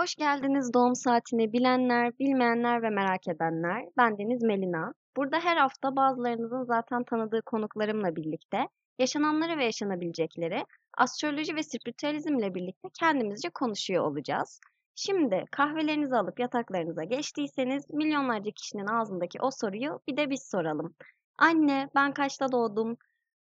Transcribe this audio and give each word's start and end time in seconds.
Hoş 0.00 0.14
geldiniz 0.14 0.74
doğum 0.74 0.94
saatini 0.94 1.52
bilenler, 1.52 2.18
bilmeyenler 2.18 2.82
ve 2.82 2.90
merak 2.90 3.28
edenler. 3.28 3.84
Ben 3.96 4.18
Deniz 4.18 4.42
Melina. 4.42 4.94
Burada 5.16 5.40
her 5.40 5.56
hafta 5.56 5.96
bazılarınızın 5.96 6.64
zaten 6.64 7.04
tanıdığı 7.04 7.42
konuklarımla 7.42 8.16
birlikte 8.16 8.68
yaşananları 8.98 9.58
ve 9.58 9.64
yaşanabilecekleri 9.64 10.64
astroloji 10.98 11.56
ve 11.56 11.62
spiritüalizmle 11.62 12.54
birlikte 12.54 12.88
kendimizce 13.00 13.50
konuşuyor 13.50 14.04
olacağız. 14.04 14.60
Şimdi 14.94 15.44
kahvelerinizi 15.50 16.16
alıp 16.16 16.40
yataklarınıza 16.40 17.04
geçtiyseniz 17.04 17.90
milyonlarca 17.90 18.50
kişinin 18.50 18.86
ağzındaki 18.86 19.38
o 19.40 19.50
soruyu 19.50 20.00
bir 20.08 20.16
de 20.16 20.30
biz 20.30 20.42
soralım. 20.50 20.94
Anne 21.38 21.88
ben 21.94 22.12
kaçta 22.12 22.52
doğdum? 22.52 22.96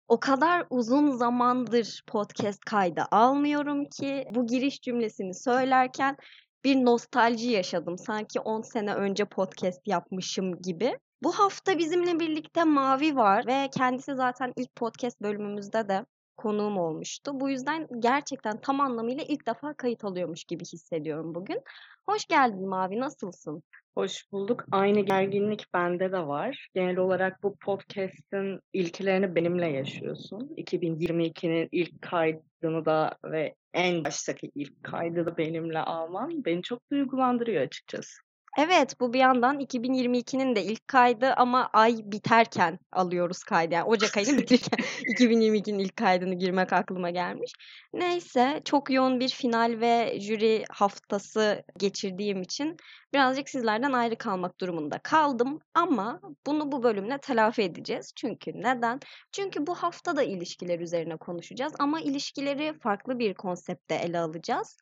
O 0.07 0.19
kadar 0.19 0.65
uzun 0.69 1.11
zamandır 1.11 2.03
podcast 2.07 2.65
kaydı 2.65 3.03
almıyorum 3.11 3.85
ki 3.85 4.27
bu 4.31 4.47
giriş 4.47 4.81
cümlesini 4.81 5.33
söylerken 5.33 6.17
bir 6.63 6.75
nostalji 6.75 7.51
yaşadım. 7.51 7.97
Sanki 7.97 8.39
10 8.39 8.61
sene 8.61 8.93
önce 8.93 9.25
podcast 9.25 9.87
yapmışım 9.87 10.61
gibi. 10.61 10.99
Bu 11.23 11.31
hafta 11.31 11.77
bizimle 11.77 12.19
birlikte 12.19 12.63
Mavi 12.63 13.15
var 13.15 13.47
ve 13.47 13.69
kendisi 13.77 14.15
zaten 14.15 14.53
ilk 14.55 14.75
podcast 14.75 15.21
bölümümüzde 15.21 15.89
de 15.89 16.05
konuğum 16.37 16.77
olmuştu. 16.77 17.39
Bu 17.39 17.49
yüzden 17.49 17.87
gerçekten 17.99 18.61
tam 18.61 18.81
anlamıyla 18.81 19.23
ilk 19.23 19.47
defa 19.47 19.73
kayıt 19.73 20.03
alıyormuş 20.03 20.43
gibi 20.43 20.63
hissediyorum 20.65 21.35
bugün. 21.35 21.61
Hoş 22.09 22.25
geldin 22.25 22.69
Mavi, 22.69 22.99
nasılsın? 22.99 23.63
Hoş 23.97 24.31
bulduk. 24.31 24.65
Aynı 24.71 24.99
gerginlik 24.99 25.73
bende 25.73 26.11
de 26.11 26.27
var. 26.27 26.67
Genel 26.73 26.97
olarak 26.97 27.43
bu 27.43 27.55
podcast'in 27.57 28.59
ilkelerini 28.73 29.35
benimle 29.35 29.67
yaşıyorsun. 29.67 30.53
2022'nin 30.57 31.69
ilk 31.71 32.01
kaydını 32.01 32.85
da 32.85 33.17
ve 33.25 33.55
en 33.73 34.03
baştaki 34.05 34.51
ilk 34.55 34.83
kaydı 34.83 35.25
da 35.25 35.37
benimle 35.37 35.79
alman 35.79 36.45
beni 36.45 36.61
çok 36.61 36.91
duygulandırıyor 36.91 37.61
açıkçası. 37.61 38.26
Evet, 38.57 38.99
bu 38.99 39.13
bir 39.13 39.19
yandan 39.19 39.59
2022'nin 39.59 40.55
de 40.55 40.63
ilk 40.63 40.87
kaydı 40.87 41.33
ama 41.33 41.69
ay 41.73 41.97
biterken 42.03 42.79
alıyoruz 42.91 43.43
kaydı. 43.43 43.73
Yani 43.73 43.83
Ocak 43.83 44.17
ayını 44.17 44.37
bitirirken 44.37 44.79
2022'nin 45.05 45.79
ilk 45.79 45.95
kaydını 45.95 46.35
girmek 46.35 46.73
aklıma 46.73 47.09
gelmiş. 47.09 47.51
Neyse, 47.93 48.61
çok 48.65 48.91
yoğun 48.91 49.19
bir 49.19 49.29
final 49.29 49.79
ve 49.79 50.19
jüri 50.19 50.63
haftası 50.69 51.63
geçirdiğim 51.79 52.41
için 52.41 52.77
birazcık 53.13 53.49
sizlerden 53.49 53.91
ayrı 53.91 54.15
kalmak 54.17 54.59
durumunda 54.59 54.99
kaldım. 54.99 55.59
Ama 55.73 56.19
bunu 56.47 56.71
bu 56.71 56.83
bölümle 56.83 57.17
telafi 57.17 57.61
edeceğiz. 57.61 58.13
Çünkü 58.15 58.51
neden? 58.55 58.99
Çünkü 59.31 59.67
bu 59.67 59.75
hafta 59.75 60.15
da 60.15 60.23
ilişkiler 60.23 60.79
üzerine 60.79 61.17
konuşacağız 61.17 61.73
ama 61.79 62.01
ilişkileri 62.01 62.79
farklı 62.79 63.19
bir 63.19 63.33
konsepte 63.33 63.95
ele 63.95 64.19
alacağız. 64.19 64.77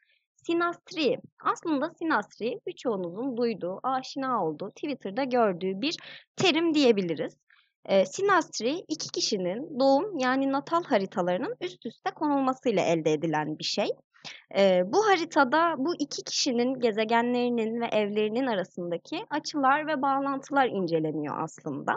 Sinastri. 0.46 1.18
Aslında 1.44 1.90
sinastri 1.90 2.60
birçoğunuzun 2.68 3.38
duyduğu, 3.38 3.80
aşina 3.84 4.46
olduğu, 4.46 4.70
Twitter'da 4.70 5.24
gördüğü 5.24 5.82
bir 5.82 5.98
terim 6.36 6.74
diyebiliriz. 6.74 7.38
E, 7.86 8.06
sinastri 8.06 8.86
iki 8.88 9.10
kişinin 9.12 9.80
doğum 9.80 10.18
yani 10.18 10.52
natal 10.52 10.84
haritalarının 10.84 11.56
üst 11.62 11.86
üste 11.86 12.12
konulmasıyla 12.12 12.84
elde 12.84 13.14
edilen 13.14 13.60
bir 13.60 13.64
şey. 13.64 13.88
Eee, 14.56 14.84
bu 14.88 15.08
haritada 15.08 15.76
bu 15.78 15.96
iki 16.00 16.24
kişinin 16.24 16.80
gezegenlerinin 16.80 17.82
ve 17.82 17.86
evlerinin 17.86 18.48
arasındaki 18.48 19.26
açılar 19.30 19.88
ve 19.88 20.02
bağlantılar 20.02 20.68
inceleniyor 20.68 21.36
aslında. 21.44 21.94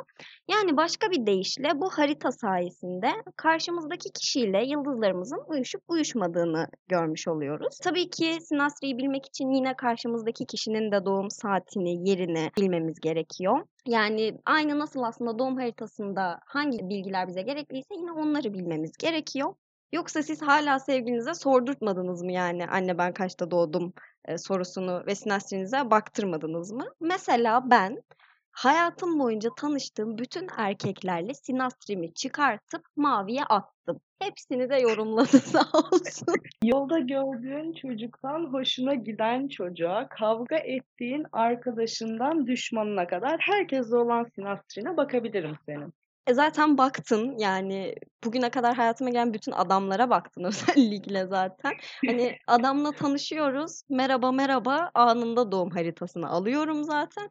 Yani 0.48 0.76
başka 0.76 1.10
bir 1.10 1.26
deyişle 1.26 1.80
bu 1.80 1.90
harita 1.90 2.32
sayesinde 2.32 3.10
karşımızdaki 3.36 4.12
kişiyle 4.12 4.64
yıldızlarımızın 4.64 5.42
uyuşup 5.48 5.82
uyuşmadığını 5.88 6.66
görmüş 6.88 7.28
oluyoruz. 7.28 7.78
Tabii 7.82 8.10
ki 8.10 8.38
sinastriyi 8.40 8.98
bilmek 8.98 9.26
için 9.26 9.50
yine 9.50 9.74
karşımızdaki 9.76 10.46
kişinin 10.46 10.92
de 10.92 11.04
doğum 11.04 11.30
saatini, 11.30 12.08
yerini 12.08 12.50
bilmemiz 12.58 13.00
gerekiyor. 13.00 13.66
Yani 13.86 14.38
aynı 14.46 14.78
nasıl 14.78 15.02
aslında 15.02 15.38
doğum 15.38 15.56
haritasında 15.56 16.40
hangi 16.46 16.78
bilgiler 16.88 17.28
bize 17.28 17.42
gerekliyse 17.42 17.94
yine 17.94 18.12
onları 18.12 18.54
bilmemiz 18.54 18.92
gerekiyor. 18.98 19.54
Yoksa 19.92 20.22
siz 20.22 20.42
hala 20.42 20.78
sevgilinize 20.78 21.34
sordurtmadınız 21.34 22.22
mı 22.22 22.32
yani 22.32 22.66
anne 22.66 22.98
ben 22.98 23.12
kaçta 23.12 23.50
doğdum 23.50 23.92
e, 24.24 24.38
sorusunu 24.38 25.06
ve 25.06 25.14
sinastrinize 25.14 25.90
baktırmadınız 25.90 26.70
mı? 26.72 26.84
Mesela 27.00 27.70
ben 27.70 28.02
hayatım 28.52 29.18
boyunca 29.18 29.50
tanıştığım 29.56 30.18
bütün 30.18 30.48
erkeklerle 30.56 31.34
sinastrimi 31.34 32.14
çıkartıp 32.14 32.84
maviye 32.96 33.44
attım. 33.44 34.00
Hepsini 34.18 34.70
de 34.70 34.76
yorumladı 34.76 35.26
sağ 35.38 35.64
olsun. 35.74 36.34
Yolda 36.64 36.98
gördüğün 36.98 37.72
çocuktan 37.72 38.44
hoşuna 38.52 38.94
giden 38.94 39.48
çocuğa, 39.48 40.08
kavga 40.08 40.56
ettiğin 40.56 41.26
arkadaşından 41.32 42.46
düşmanına 42.46 43.06
kadar 43.06 43.40
herkesle 43.40 43.96
olan 43.96 44.26
sinastrine 44.34 44.96
bakabilirim 44.96 45.56
senin. 45.66 45.92
E 46.28 46.34
zaten 46.34 46.78
baktın 46.78 47.38
yani 47.38 47.94
bugüne 48.24 48.50
kadar 48.50 48.76
hayatıma 48.76 49.10
gelen 49.10 49.34
bütün 49.34 49.52
adamlara 49.52 50.10
baktın 50.10 50.44
özellikle 50.44 51.26
zaten. 51.26 51.72
Hani 52.06 52.38
adamla 52.46 52.92
tanışıyoruz. 52.92 53.82
Merhaba 53.88 54.32
merhaba 54.32 54.90
anında 54.94 55.52
doğum 55.52 55.70
haritasını 55.70 56.28
alıyorum 56.28 56.84
zaten. 56.84 57.28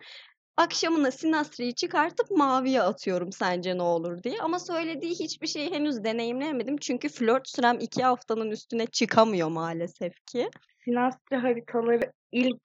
Akşamına 0.58 1.12
sinastriyi 1.12 1.76
çıkartıp 1.76 2.32
maviye 2.32 2.82
atıyorum 2.82 3.32
sence 3.32 3.78
ne 3.78 3.82
olur 3.82 4.24
diye. 4.24 4.42
Ama 4.42 4.60
söylediği 4.60 5.12
hiçbir 5.12 5.48
şeyi 5.48 5.72
henüz 5.72 6.04
deneyimleyemedim. 6.04 6.78
Çünkü 6.78 7.10
flört 7.10 7.50
sürem 7.50 7.78
iki 7.80 8.04
haftanın 8.04 8.52
üstüne 8.52 8.86
çıkamıyor 8.86 9.48
maalesef 9.48 10.26
ki. 10.26 10.50
Sinastri 10.86 11.38
haritaları 11.38 12.12
ilk 12.32 12.62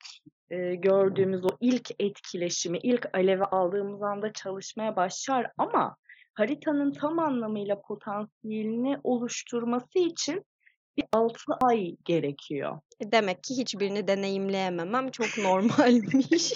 e, 0.50 0.74
gördüğümüz 0.74 1.44
o 1.44 1.48
ilk 1.60 1.90
etkileşimi, 1.98 2.78
ilk 2.78 3.14
alevi 3.14 3.44
aldığımız 3.44 4.02
anda 4.02 4.32
çalışmaya 4.32 4.96
başlar 4.96 5.46
ama 5.58 5.96
haritanın 6.34 6.92
tam 6.92 7.18
anlamıyla 7.18 7.80
potansiyelini 7.80 8.96
oluşturması 9.04 9.98
için 9.98 10.44
bir 10.96 11.04
6 11.12 11.34
ay 11.62 11.96
gerekiyor. 12.04 12.78
E, 13.00 13.12
demek 13.12 13.44
ki 13.44 13.56
hiçbirini 13.56 14.08
deneyimleyememem 14.08 15.10
çok 15.10 15.38
normalmiş. 15.38 16.54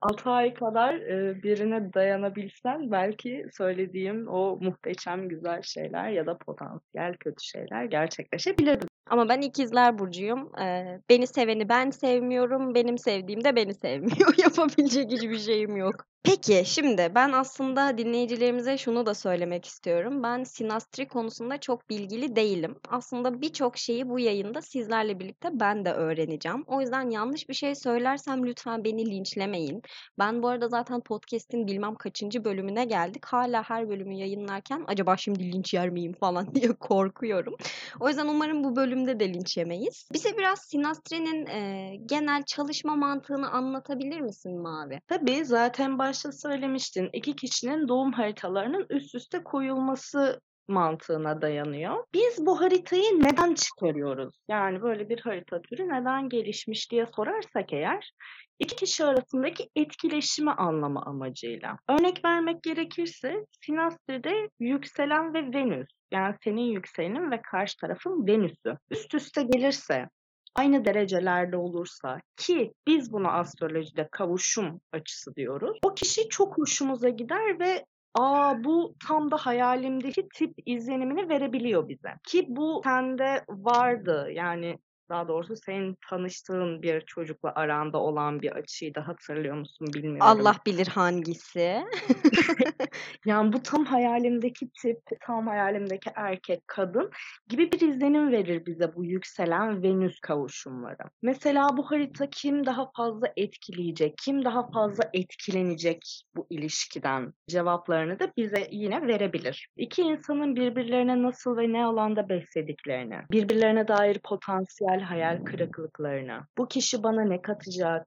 6 0.00 0.30
ay 0.30 0.54
kadar 0.54 0.94
e, 0.94 1.42
birine 1.42 1.92
dayanabilsen 1.94 2.90
belki 2.90 3.46
söylediğim 3.52 4.28
o 4.28 4.58
muhteşem 4.60 5.28
güzel 5.28 5.62
şeyler 5.62 6.08
ya 6.08 6.26
da 6.26 6.38
potansiyel 6.38 7.16
kötü 7.16 7.44
şeyler 7.44 7.84
gerçekleşebilirdi. 7.84 8.86
Ama 9.10 9.28
ben 9.28 9.40
ikizler 9.40 9.98
burcuyum. 9.98 10.52
Ee, 10.60 11.00
beni 11.08 11.26
seveni 11.26 11.68
ben 11.68 11.90
sevmiyorum. 11.90 12.74
Benim 12.74 12.98
sevdiğim 12.98 13.44
de 13.44 13.56
beni 13.56 13.74
sevmiyor. 13.74 14.34
Yapabilecek 14.44 15.10
hiçbir 15.10 15.38
şeyim 15.38 15.76
yok. 15.76 15.94
Peki 16.22 16.62
şimdi 16.66 17.12
ben 17.14 17.32
aslında 17.32 17.98
dinleyicilerimize 17.98 18.78
şunu 18.78 19.06
da 19.06 19.14
söylemek 19.14 19.64
istiyorum. 19.64 20.22
Ben 20.22 20.44
sinastri 20.44 21.08
konusunda 21.08 21.60
çok 21.60 21.90
bilgili 21.90 22.36
değilim. 22.36 22.76
Aslında 22.88 23.40
birçok 23.40 23.78
şeyi 23.78 24.08
bu 24.08 24.20
yayında 24.20 24.62
sizlerle 24.62 25.20
birlikte 25.20 25.48
ben 25.52 25.84
de 25.84 25.92
öğreneceğim. 25.92 26.64
O 26.66 26.80
yüzden 26.80 27.10
yanlış 27.10 27.48
bir 27.48 27.54
şey 27.54 27.74
söylersem 27.74 28.46
lütfen 28.46 28.84
beni 28.84 29.10
linçlemeyin. 29.10 29.82
Ben 30.18 30.42
bu 30.42 30.48
arada 30.48 30.68
zaten 30.68 31.00
podcast'in 31.00 31.66
bilmem 31.66 31.94
kaçıncı 31.94 32.44
bölümüne 32.44 32.84
geldik. 32.84 33.26
Hala 33.26 33.62
her 33.62 33.88
bölümü 33.88 34.14
yayınlarken 34.14 34.84
acaba 34.86 35.16
şimdi 35.16 35.52
linç 35.52 35.74
yer 35.74 35.90
miyim 35.90 36.12
falan 36.20 36.46
diye 36.54 36.72
korkuyorum. 36.72 37.54
O 38.00 38.08
yüzden 38.08 38.26
umarım 38.26 38.64
bu 38.64 38.76
bölümde 38.76 39.20
de 39.20 39.34
linç 39.34 39.56
yemeyiz. 39.56 40.08
Bize 40.12 40.38
biraz 40.38 40.58
sinastrinin 40.58 41.46
e, 41.46 41.92
genel 42.06 42.42
çalışma 42.42 42.96
mantığını 42.96 43.50
anlatabilir 43.50 44.20
misin 44.20 44.62
Mavi? 44.62 45.00
Tabii 45.08 45.44
zaten 45.44 45.98
başta 46.08 46.32
söylemiştin. 46.32 47.10
İki 47.12 47.36
kişinin 47.36 47.88
doğum 47.88 48.12
haritalarının 48.12 48.86
üst 48.90 49.14
üste 49.14 49.42
koyulması 49.44 50.40
mantığına 50.68 51.42
dayanıyor. 51.42 52.04
Biz 52.14 52.46
bu 52.46 52.60
haritayı 52.60 53.20
neden 53.20 53.54
çıkarıyoruz? 53.54 54.34
Yani 54.48 54.82
böyle 54.82 55.08
bir 55.08 55.20
harita 55.20 55.62
türü 55.62 55.88
neden 55.88 56.28
gelişmiş 56.28 56.90
diye 56.90 57.06
sorarsak 57.16 57.72
eğer 57.72 58.12
iki 58.58 58.76
kişi 58.76 59.04
arasındaki 59.04 59.68
etkileşimi 59.76 60.50
anlama 60.50 61.02
amacıyla. 61.02 61.76
Örnek 61.88 62.24
vermek 62.24 62.62
gerekirse 62.62 63.46
Sinastri'de 63.66 64.48
yükselen 64.60 65.34
ve 65.34 65.58
Venüs 65.58 65.88
yani 66.10 66.34
senin 66.44 66.72
yükselenin 66.72 67.30
ve 67.30 67.42
karşı 67.42 67.76
tarafın 67.76 68.26
Venüs'ü 68.26 68.78
üst 68.90 69.14
üste 69.14 69.42
gelirse 69.42 70.08
aynı 70.54 70.84
derecelerde 70.84 71.56
olursa 71.56 72.20
ki 72.36 72.72
biz 72.86 73.12
buna 73.12 73.32
astrolojide 73.32 74.08
kavuşum 74.12 74.80
açısı 74.92 75.34
diyoruz. 75.34 75.78
O 75.82 75.94
kişi 75.94 76.28
çok 76.28 76.58
hoşumuza 76.58 77.08
gider 77.08 77.60
ve 77.60 77.84
aa 78.14 78.64
bu 78.64 78.94
tam 79.08 79.30
da 79.30 79.36
hayalimdeki 79.36 80.28
tip 80.34 80.54
izlenimini 80.66 81.28
verebiliyor 81.28 81.88
bize. 81.88 82.14
Ki 82.28 82.46
bu 82.48 82.80
sende 82.84 83.44
vardı 83.48 84.28
yani 84.32 84.78
daha 85.10 85.28
doğrusu 85.28 85.56
senin 85.56 85.96
tanıştığın 86.10 86.82
bir 86.82 87.00
çocukla 87.00 87.52
aranda 87.54 87.98
olan 87.98 88.42
bir 88.42 88.52
açıyı 88.52 88.94
da 88.94 89.08
hatırlıyor 89.08 89.56
musun 89.56 89.88
bilmiyorum. 89.94 90.22
Allah 90.22 90.56
bilir 90.66 90.86
hangisi. 90.86 91.84
Yani 93.26 93.52
bu 93.52 93.62
tam 93.62 93.84
hayalimdeki 93.84 94.70
tip, 94.82 94.98
tam 95.20 95.46
hayalimdeki 95.46 96.10
erkek, 96.14 96.62
kadın 96.66 97.10
gibi 97.48 97.72
bir 97.72 97.80
izlenim 97.80 98.32
verir 98.32 98.66
bize 98.66 98.94
bu 98.94 99.04
yükselen 99.04 99.82
Venüs 99.82 100.20
kavuşumları. 100.20 101.02
Mesela 101.22 101.76
bu 101.76 101.90
harita 101.90 102.30
kim 102.30 102.66
daha 102.66 102.90
fazla 102.96 103.32
etkileyecek, 103.36 104.14
kim 104.24 104.44
daha 104.44 104.70
fazla 104.70 105.04
etkilenecek 105.12 106.22
bu 106.36 106.46
ilişkiden 106.50 107.32
cevaplarını 107.48 108.18
da 108.18 108.32
bize 108.36 108.68
yine 108.70 109.06
verebilir. 109.06 109.68
İki 109.76 110.02
insanın 110.02 110.56
birbirlerine 110.56 111.22
nasıl 111.22 111.56
ve 111.56 111.72
ne 111.72 111.84
alanda 111.84 112.28
beslediklerini, 112.28 113.18
birbirlerine 113.30 113.88
dair 113.88 114.18
potansiyel 114.18 114.97
hayal 115.00 115.44
kırıklıklarını, 115.44 116.40
bu 116.58 116.68
kişi 116.68 117.02
bana 117.02 117.24
ne 117.24 117.42
katacak, 117.42 118.06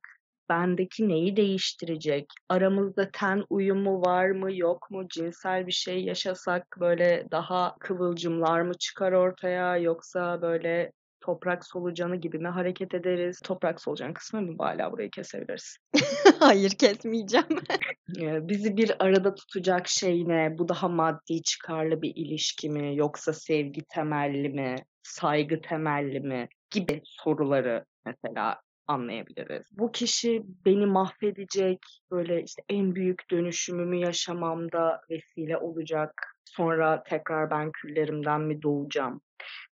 bendeki 0.50 1.10
neyi 1.10 1.36
değiştirecek? 1.36 2.26
Aramızda 2.50 3.10
ten 3.14 3.44
uyumu 3.50 4.02
var 4.02 4.30
mı 4.30 4.56
yok 4.56 4.92
mu? 4.92 5.08
Cinsel 5.08 5.68
bir 5.68 5.72
şey 5.72 6.04
yaşasak 6.04 6.78
böyle 6.80 7.28
daha 7.32 7.76
kıvılcımlar 7.80 8.62
mı 8.62 8.74
çıkar 8.74 9.12
ortaya 9.12 9.78
yoksa 9.78 10.42
böyle 10.42 10.92
toprak 11.22 11.66
solucanı 11.66 12.16
gibi 12.16 12.40
mi 12.40 12.48
hareket 12.48 12.94
ederiz? 12.94 13.40
Toprak 13.44 13.82
solucan 13.82 14.14
kısmı 14.14 14.42
mı 14.42 14.56
hala 14.60 14.92
burayı 14.92 15.10
kesebiliriz. 15.10 15.78
Hayır 16.40 16.72
kesmeyeceğim. 16.72 17.48
Bizi 18.20 18.78
bir 18.78 19.06
arada 19.06 19.36
tutacak 19.36 19.88
şey 19.88 20.28
ne? 20.28 20.58
Bu 20.58 20.68
daha 20.68 20.88
maddi 20.88 21.44
çıkarlı 21.44 22.02
bir 22.02 22.14
ilişki 22.16 22.70
mi? 22.70 22.96
Yoksa 22.96 23.34
sevgi 23.34 23.82
temelli 23.90 24.50
mi? 24.50 24.76
Saygı 25.04 25.62
temelli 25.62 26.20
mi? 26.20 26.48
Gibi 26.72 27.02
soruları 27.04 27.86
mesela 28.06 28.62
anlayabiliriz. 28.88 29.68
Bu 29.72 29.92
kişi 29.92 30.44
beni 30.66 30.86
mahvedecek, 30.86 31.80
böyle 32.12 32.44
işte 32.44 32.64
en 32.70 32.96
büyük 32.96 33.32
dönüşümümü 33.32 33.98
yaşamamda 33.98 35.02
vesile 35.10 35.58
olacak. 35.58 36.38
Sonra 36.46 37.04
tekrar 37.04 37.52
ben 37.52 37.72
küllerimden 37.72 38.42
mi 38.42 38.62
doğacağım? 38.62 39.22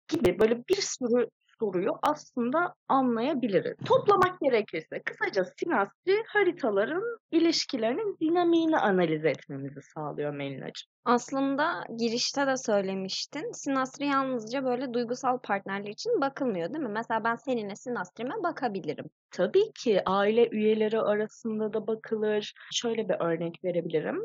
gibi 0.08 0.38
böyle 0.38 0.56
bir 0.68 0.80
sürü 0.80 1.28
soruyu 1.60 1.92
aslında 2.02 2.74
anlayabiliriz. 2.88 3.76
Toplamak 3.86 4.40
gerekirse 4.40 5.02
kısaca 5.02 5.44
sinastri 5.44 6.22
haritaların 6.26 7.18
ilişkilerinin 7.30 8.16
dinamiğini 8.20 8.78
analiz 8.78 9.24
etmemizi 9.24 9.80
sağlıyor 9.82 10.34
Melina'cığım. 10.34 10.88
Aslında 11.04 11.84
girişte 11.98 12.46
de 12.46 12.56
söylemiştin. 12.56 13.52
Sinastri 13.52 14.06
yalnızca 14.06 14.64
böyle 14.64 14.94
duygusal 14.94 15.38
partnerler 15.38 15.90
için 15.90 16.20
bakılmıyor 16.20 16.72
değil 16.72 16.84
mi? 16.84 16.90
Mesela 16.92 17.24
ben 17.24 17.36
seninle 17.36 17.76
sinastrime 17.76 18.34
bakabilirim. 18.42 19.04
Tabii 19.30 19.72
ki 19.72 20.02
aile 20.06 20.48
üyeleri 20.48 21.00
arasında 21.00 21.72
da 21.72 21.86
bakılır. 21.86 22.54
Şöyle 22.72 23.08
bir 23.08 23.16
örnek 23.20 23.64
verebilirim. 23.64 24.22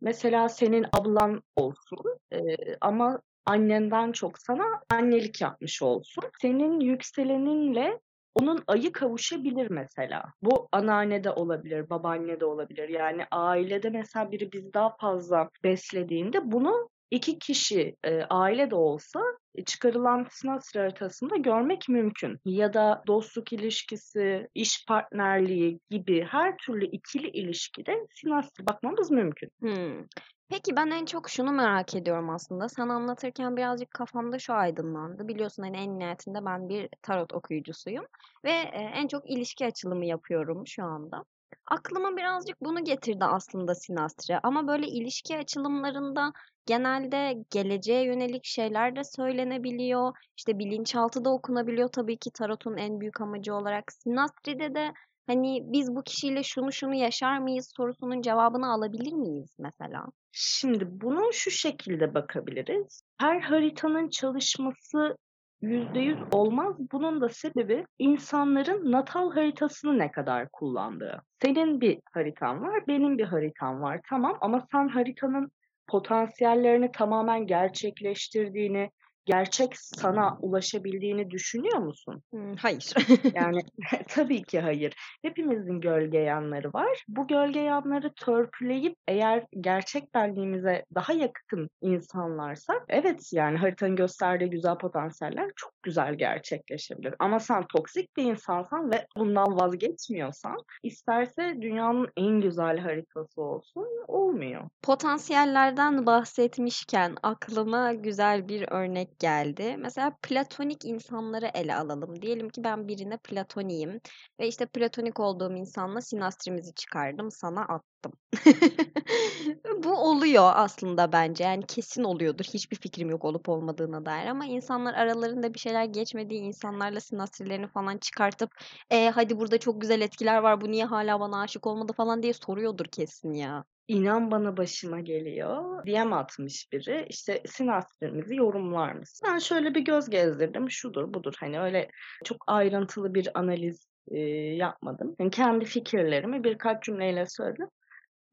Mesela 0.00 0.48
senin 0.48 0.86
ablan 0.92 1.42
olsun 1.56 2.18
eee, 2.32 2.76
ama 2.80 3.20
annenden 3.48 4.12
çok 4.12 4.38
sana 4.38 4.64
annelik 4.90 5.40
yapmış 5.40 5.82
olsun. 5.82 6.24
Senin 6.40 6.80
yükseleninle 6.80 7.98
onun 8.34 8.64
ayı 8.66 8.92
kavuşabilir 8.92 9.70
mesela. 9.70 10.24
Bu 10.42 10.68
anneanne 10.72 11.24
de 11.24 11.30
olabilir, 11.30 11.90
babaanne 11.90 12.40
de 12.40 12.44
olabilir. 12.44 12.88
Yani 12.88 13.24
ailede 13.30 13.90
mesela 13.90 14.30
biri 14.32 14.52
bizi 14.52 14.74
daha 14.74 14.96
fazla 14.96 15.50
beslediğinde 15.64 16.52
bunu 16.52 16.88
iki 17.10 17.38
kişi 17.38 17.96
e, 18.04 18.22
aile 18.22 18.70
de 18.70 18.74
olsa 18.74 19.20
e, 19.54 19.64
çıkarılan 19.64 20.26
sinastri 20.30 20.80
haritasında 20.80 21.36
görmek 21.36 21.88
mümkün. 21.88 22.38
Ya 22.44 22.74
da 22.74 23.02
dostluk 23.06 23.52
ilişkisi, 23.52 24.48
iş 24.54 24.84
partnerliği 24.88 25.80
gibi 25.90 26.24
her 26.30 26.56
türlü 26.56 26.86
ikili 26.86 27.28
ilişkide 27.28 28.06
sinastri 28.14 28.66
bakmamız 28.66 29.10
mümkün. 29.10 29.50
Hmm. 29.60 30.04
Peki 30.50 30.76
ben 30.76 30.90
en 30.90 31.04
çok 31.04 31.28
şunu 31.30 31.52
merak 31.52 31.94
ediyorum 31.94 32.30
aslında. 32.30 32.68
Sen 32.68 32.88
anlatırken 32.88 33.56
birazcık 33.56 33.90
kafamda 33.90 34.38
şu 34.38 34.54
aydınlandı. 34.54 35.28
Biliyorsun 35.28 35.62
hani 35.62 35.76
en 35.76 35.98
nihayetinde 35.98 36.44
ben 36.44 36.68
bir 36.68 36.88
tarot 37.02 37.32
okuyucusuyum 37.32 38.04
ve 38.44 38.50
e, 38.50 38.92
en 38.94 39.08
çok 39.08 39.30
ilişki 39.30 39.66
açılımı 39.66 40.06
yapıyorum 40.06 40.66
şu 40.66 40.84
anda. 40.84 41.24
Aklıma 41.70 42.16
birazcık 42.16 42.60
bunu 42.60 42.84
getirdi 42.84 43.24
aslında 43.24 43.74
sinastri. 43.74 44.38
Ama 44.42 44.68
böyle 44.68 44.86
ilişki 44.86 45.38
açılımlarında 45.38 46.32
genelde 46.66 47.34
geleceğe 47.50 48.04
yönelik 48.04 48.44
şeyler 48.44 48.96
de 48.96 49.04
söylenebiliyor. 49.04 50.12
İşte 50.36 50.58
bilinçaltı 50.58 51.24
da 51.24 51.30
okunabiliyor 51.30 51.88
tabii 51.88 52.18
ki 52.18 52.30
tarotun 52.34 52.76
en 52.76 53.00
büyük 53.00 53.20
amacı 53.20 53.54
olarak. 53.54 53.92
Sinastri'de 53.92 54.74
de 54.74 54.92
hani 55.26 55.60
biz 55.64 55.96
bu 55.96 56.02
kişiyle 56.02 56.42
şunu 56.42 56.72
şunu 56.72 56.94
yaşar 56.94 57.38
mıyız 57.38 57.72
sorusunun 57.76 58.22
cevabını 58.22 58.72
alabilir 58.72 59.12
miyiz 59.12 59.56
mesela? 59.58 60.04
Şimdi 60.32 60.84
bunu 60.90 61.32
şu 61.32 61.50
şekilde 61.50 62.14
bakabiliriz. 62.14 63.02
Her 63.18 63.40
haritanın 63.40 64.08
çalışması 64.08 65.16
%100 65.62 66.16
olmaz. 66.30 66.76
Bunun 66.92 67.20
da 67.20 67.28
sebebi 67.28 67.86
insanların 67.98 68.92
natal 68.92 69.30
haritasını 69.32 69.98
ne 69.98 70.10
kadar 70.10 70.48
kullandığı. 70.48 71.22
Senin 71.42 71.80
bir 71.80 71.98
haritan 72.12 72.62
var, 72.62 72.86
benim 72.88 73.18
bir 73.18 73.24
haritam 73.24 73.82
var. 73.82 74.00
Tamam 74.08 74.38
ama 74.40 74.66
sen 74.72 74.88
haritanın 74.88 75.50
potansiyellerini 75.86 76.92
tamamen 76.92 77.46
gerçekleştirdiğini, 77.46 78.90
gerçek 79.28 79.76
sana 79.76 80.38
ulaşabildiğini 80.40 81.30
düşünüyor 81.30 81.78
musun? 81.78 82.22
Hmm, 82.30 82.56
hayır. 82.56 82.94
Yani 83.34 83.60
tabii 84.08 84.42
ki 84.42 84.60
hayır. 84.60 84.94
Hepimizin 85.22 85.80
gölge 85.80 86.18
yanları 86.18 86.72
var. 86.72 87.04
Bu 87.08 87.26
gölge 87.26 87.60
yanları 87.60 88.12
törpüleyip 88.14 88.94
eğer 89.08 89.44
gerçek 89.60 90.14
benliğimize 90.14 90.84
daha 90.94 91.12
yakın 91.12 91.70
insanlarsa 91.80 92.74
evet 92.88 93.30
yani 93.32 93.58
haritanın 93.58 93.96
gösterdiği 93.96 94.50
güzel 94.50 94.78
potansiyeller 94.78 95.50
çok 95.56 95.72
güzel 95.82 96.14
gerçekleşebilir. 96.14 97.14
Ama 97.18 97.40
sen 97.40 97.66
toksik 97.66 98.16
bir 98.16 98.24
insansan 98.24 98.90
ve 98.90 99.06
bundan 99.16 99.60
vazgeçmiyorsan 99.60 100.56
isterse 100.82 101.56
dünyanın 101.60 102.08
en 102.16 102.40
güzel 102.40 102.78
haritası 102.78 103.42
olsun 103.42 103.86
olmuyor. 104.08 104.62
Potansiyellerden 104.82 106.06
bahsetmişken 106.06 107.16
aklıma 107.22 107.92
güzel 107.92 108.48
bir 108.48 108.68
örnek 108.68 109.17
geldi. 109.18 109.76
Mesela 109.78 110.16
platonik 110.22 110.84
insanları 110.84 111.50
ele 111.54 111.74
alalım. 111.76 112.22
Diyelim 112.22 112.48
ki 112.48 112.64
ben 112.64 112.88
birine 112.88 113.16
platoniyim 113.16 114.00
ve 114.40 114.48
işte 114.48 114.66
platonik 114.66 115.20
olduğum 115.20 115.52
insanla 115.56 116.00
sinastrimizi 116.00 116.74
çıkardım, 116.74 117.30
sana 117.30 117.60
attım. 117.62 118.12
Bu 119.84 119.92
oluyor 119.96 120.52
aslında 120.54 121.12
bence. 121.12 121.44
Yani 121.44 121.66
kesin 121.66 122.04
oluyordur. 122.04 122.44
Hiçbir 122.44 122.76
fikrim 122.76 123.10
yok 123.10 123.24
olup 123.24 123.48
olmadığına 123.48 124.06
dair 124.06 124.26
ama 124.26 124.46
insanlar 124.46 124.94
aralarında 124.94 125.54
bir 125.54 125.58
şeyler 125.58 125.84
geçmediği 125.84 126.40
insanlarla 126.40 127.00
sinastrilerini 127.00 127.68
falan 127.68 127.98
çıkartıp 127.98 128.50
e, 128.90 129.10
hadi 129.10 129.38
burada 129.40 129.58
çok 129.58 129.80
güzel 129.80 130.00
etkiler 130.00 130.38
var. 130.38 130.60
Bu 130.60 130.70
niye 130.70 130.84
hala 130.84 131.20
bana 131.20 131.40
aşık 131.40 131.66
olmadı 131.66 131.92
falan 131.96 132.22
diye 132.22 132.32
soruyordur 132.32 132.86
kesin 132.86 133.32
ya. 133.32 133.64
İnan 133.88 134.30
bana 134.30 134.56
başıma 134.56 135.00
geliyor. 135.00 135.86
DM 135.86 136.12
atmış 136.12 136.72
biri. 136.72 137.06
İşte 137.08 137.42
sinastrimizi 137.46 138.36
yorumlar 138.36 138.92
mısın? 138.92 139.28
Ben 139.32 139.38
şöyle 139.38 139.74
bir 139.74 139.80
göz 139.80 140.10
gezdirdim. 140.10 140.70
Şudur 140.70 141.14
budur. 141.14 141.34
Hani 141.40 141.60
öyle 141.60 141.90
çok 142.24 142.36
ayrıntılı 142.46 143.14
bir 143.14 143.38
analiz 143.38 143.88
e, 144.10 144.18
yapmadım. 144.54 145.16
Yani 145.18 145.30
kendi 145.30 145.64
fikirlerimi 145.64 146.44
birkaç 146.44 146.84
cümleyle 146.84 147.26
söyledim. 147.26 147.68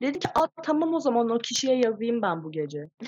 Dedi 0.01 0.19
ki 0.19 0.27
Aa, 0.35 0.47
tamam 0.63 0.93
o 0.93 0.99
zaman 0.99 1.29
o 1.29 1.37
kişiye 1.39 1.77
yazayım 1.77 2.21
ben 2.21 2.43
bu 2.43 2.51
gece. 2.51 2.89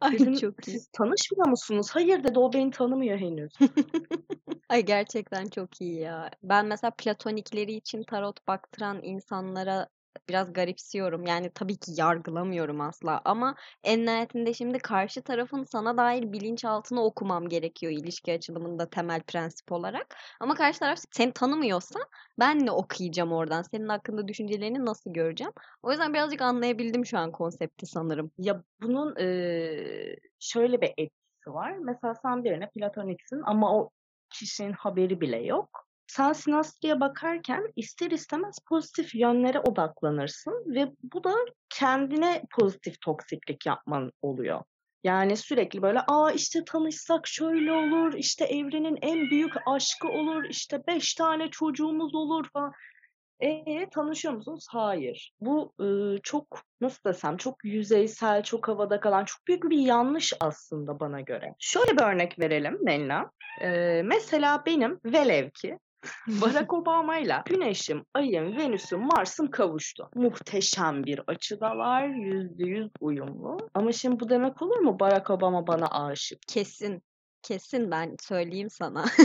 Ay 0.00 0.12
Dedim 0.12 0.34
çok 0.34 0.68
iyi. 0.68 0.72
siz 0.72 0.88
tanışmıyor 0.88 1.48
musunuz? 1.48 1.88
Hayır 1.92 2.24
dedi 2.24 2.38
o 2.38 2.52
beni 2.52 2.70
tanımıyor 2.70 3.18
henüz. 3.18 3.52
Ay 4.68 4.84
gerçekten 4.84 5.46
çok 5.46 5.80
iyi 5.80 6.00
ya. 6.00 6.30
Ben 6.42 6.66
mesela 6.66 6.90
platonikleri 6.90 7.72
için 7.72 8.02
tarot 8.02 8.48
baktıran 8.48 9.00
insanlara 9.02 9.88
biraz 10.28 10.52
garipsiyorum. 10.52 11.26
Yani 11.26 11.50
tabii 11.54 11.76
ki 11.76 11.92
yargılamıyorum 11.96 12.80
asla 12.80 13.20
ama 13.24 13.54
en 13.84 14.06
nihayetinde 14.06 14.54
şimdi 14.54 14.78
karşı 14.78 15.22
tarafın 15.22 15.64
sana 15.64 15.96
dair 15.96 16.32
bilinçaltını 16.32 17.04
okumam 17.04 17.48
gerekiyor 17.48 17.92
ilişki 17.92 18.32
açılımında 18.32 18.90
temel 18.90 19.20
prensip 19.22 19.72
olarak. 19.72 20.16
Ama 20.40 20.54
karşı 20.54 20.78
taraf 20.80 20.98
seni 21.12 21.32
tanımıyorsa 21.32 22.00
ben 22.38 22.66
ne 22.66 22.70
okuyacağım 22.70 23.32
oradan? 23.32 23.62
Senin 23.62 23.88
hakkında 23.88 24.28
düşüncelerini 24.28 24.86
nasıl 24.86 25.12
göreceğim? 25.12 25.52
O 25.82 25.90
yüzden 25.90 26.14
birazcık 26.14 26.40
anlayabildim 26.42 27.06
şu 27.06 27.18
an 27.18 27.32
konsepti 27.32 27.86
sanırım. 27.86 28.30
Ya 28.38 28.62
bunun 28.82 29.16
eee, 29.16 30.16
şöyle 30.38 30.80
bir 30.80 30.88
etkisi 30.88 31.46
var. 31.46 31.72
Mesela 31.78 32.14
sen 32.14 32.44
birine 32.44 32.70
platoniksin 32.70 33.40
ama 33.44 33.76
o 33.78 33.90
kişinin 34.30 34.72
haberi 34.72 35.20
bile 35.20 35.36
yok. 35.42 35.85
Sen 36.06 36.32
sinastriye 36.32 37.00
bakarken 37.00 37.72
ister 37.76 38.10
istemez 38.10 38.58
pozitif 38.68 39.14
yönlere 39.14 39.60
odaklanırsın 39.60 40.64
ve 40.66 40.92
bu 41.02 41.24
da 41.24 41.34
kendine 41.68 42.42
pozitif 42.50 43.00
toksiklik 43.00 43.66
yapman 43.66 44.12
oluyor. 44.22 44.62
Yani 45.04 45.36
sürekli 45.36 45.82
böyle 45.82 46.00
aa 46.00 46.30
işte 46.30 46.64
tanışsak 46.64 47.26
şöyle 47.26 47.72
olur, 47.72 48.14
işte 48.14 48.44
evrenin 48.44 48.98
en 49.02 49.30
büyük 49.30 49.52
aşkı 49.66 50.08
olur, 50.08 50.44
işte 50.44 50.86
beş 50.86 51.14
tane 51.14 51.50
çocuğumuz 51.50 52.14
olur 52.14 52.48
falan. 52.52 52.72
E 53.40 53.88
tanışıyor 53.90 54.34
musunuz? 54.34 54.66
Hayır. 54.70 55.32
Bu 55.40 55.72
ıı, 55.80 56.18
çok 56.22 56.60
nasıl 56.80 57.10
desem 57.10 57.36
çok 57.36 57.64
yüzeysel, 57.64 58.42
çok 58.42 58.68
havada 58.68 59.00
kalan 59.00 59.24
çok 59.24 59.46
büyük 59.46 59.70
bir 59.70 59.78
yanlış 59.78 60.32
aslında 60.40 61.00
bana 61.00 61.20
göre. 61.20 61.54
Şöyle 61.58 61.96
bir 61.96 62.02
örnek 62.02 62.38
verelim 62.38 62.78
Melina. 62.82 63.30
Ee, 63.62 64.02
mesela 64.04 64.62
benim 64.66 65.00
velev 65.04 65.50
ki 65.50 65.78
Barack 66.42 66.72
Obama 66.72 67.18
ile 67.18 67.42
Güneş'im, 67.46 68.04
Ay'ım, 68.14 68.56
Venüs'üm, 68.56 69.00
Mars'ım 69.00 69.50
kavuştu. 69.50 70.10
Muhteşem 70.14 71.04
bir 71.04 71.20
açıdalar, 71.26 72.08
yüzde 72.08 72.64
yüz 72.64 72.90
uyumlu. 73.00 73.56
Ama 73.74 73.92
şimdi 73.92 74.20
bu 74.20 74.28
demek 74.28 74.62
olur 74.62 74.78
mu 74.78 75.00
Barack 75.00 75.30
Obama 75.30 75.66
bana 75.66 75.86
aşık? 75.86 76.38
Kesin. 76.48 77.02
Kesin 77.42 77.90
ben 77.90 78.16
söyleyeyim 78.20 78.70
sana. 78.70 79.04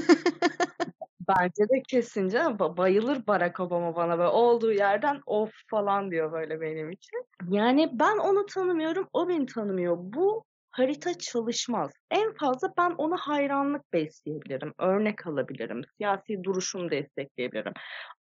Bence 1.28 1.70
de 1.70 1.84
kesince 1.88 2.38
ba- 2.38 2.78
bayılır 2.78 3.28
Barack 3.28 3.60
Obama 3.60 3.96
bana 3.96 4.18
böyle 4.18 4.30
olduğu 4.30 4.72
yerden 4.72 5.22
of 5.26 5.52
falan 5.68 6.12
diyor 6.12 6.32
böyle 6.32 6.62
benim 6.62 6.92
için. 6.92 7.26
Yani 7.50 7.90
ben 7.94 8.18
onu 8.18 8.46
tanımıyorum, 8.46 9.08
o 9.14 9.30
beni 9.30 9.46
tanımıyor. 9.46 9.98
Bu 10.00 10.44
harita 10.72 11.18
çalışmaz. 11.18 11.92
En 12.12 12.34
fazla 12.34 12.74
ben 12.78 12.92
ona 12.92 13.18
hayranlık 13.18 13.94
besleyebilirim, 13.94 14.74
örnek 14.80 15.28
alabilirim, 15.28 15.82
siyasi 15.98 16.44
duruşunu 16.44 16.92
destekleyebilirim. 16.92 17.74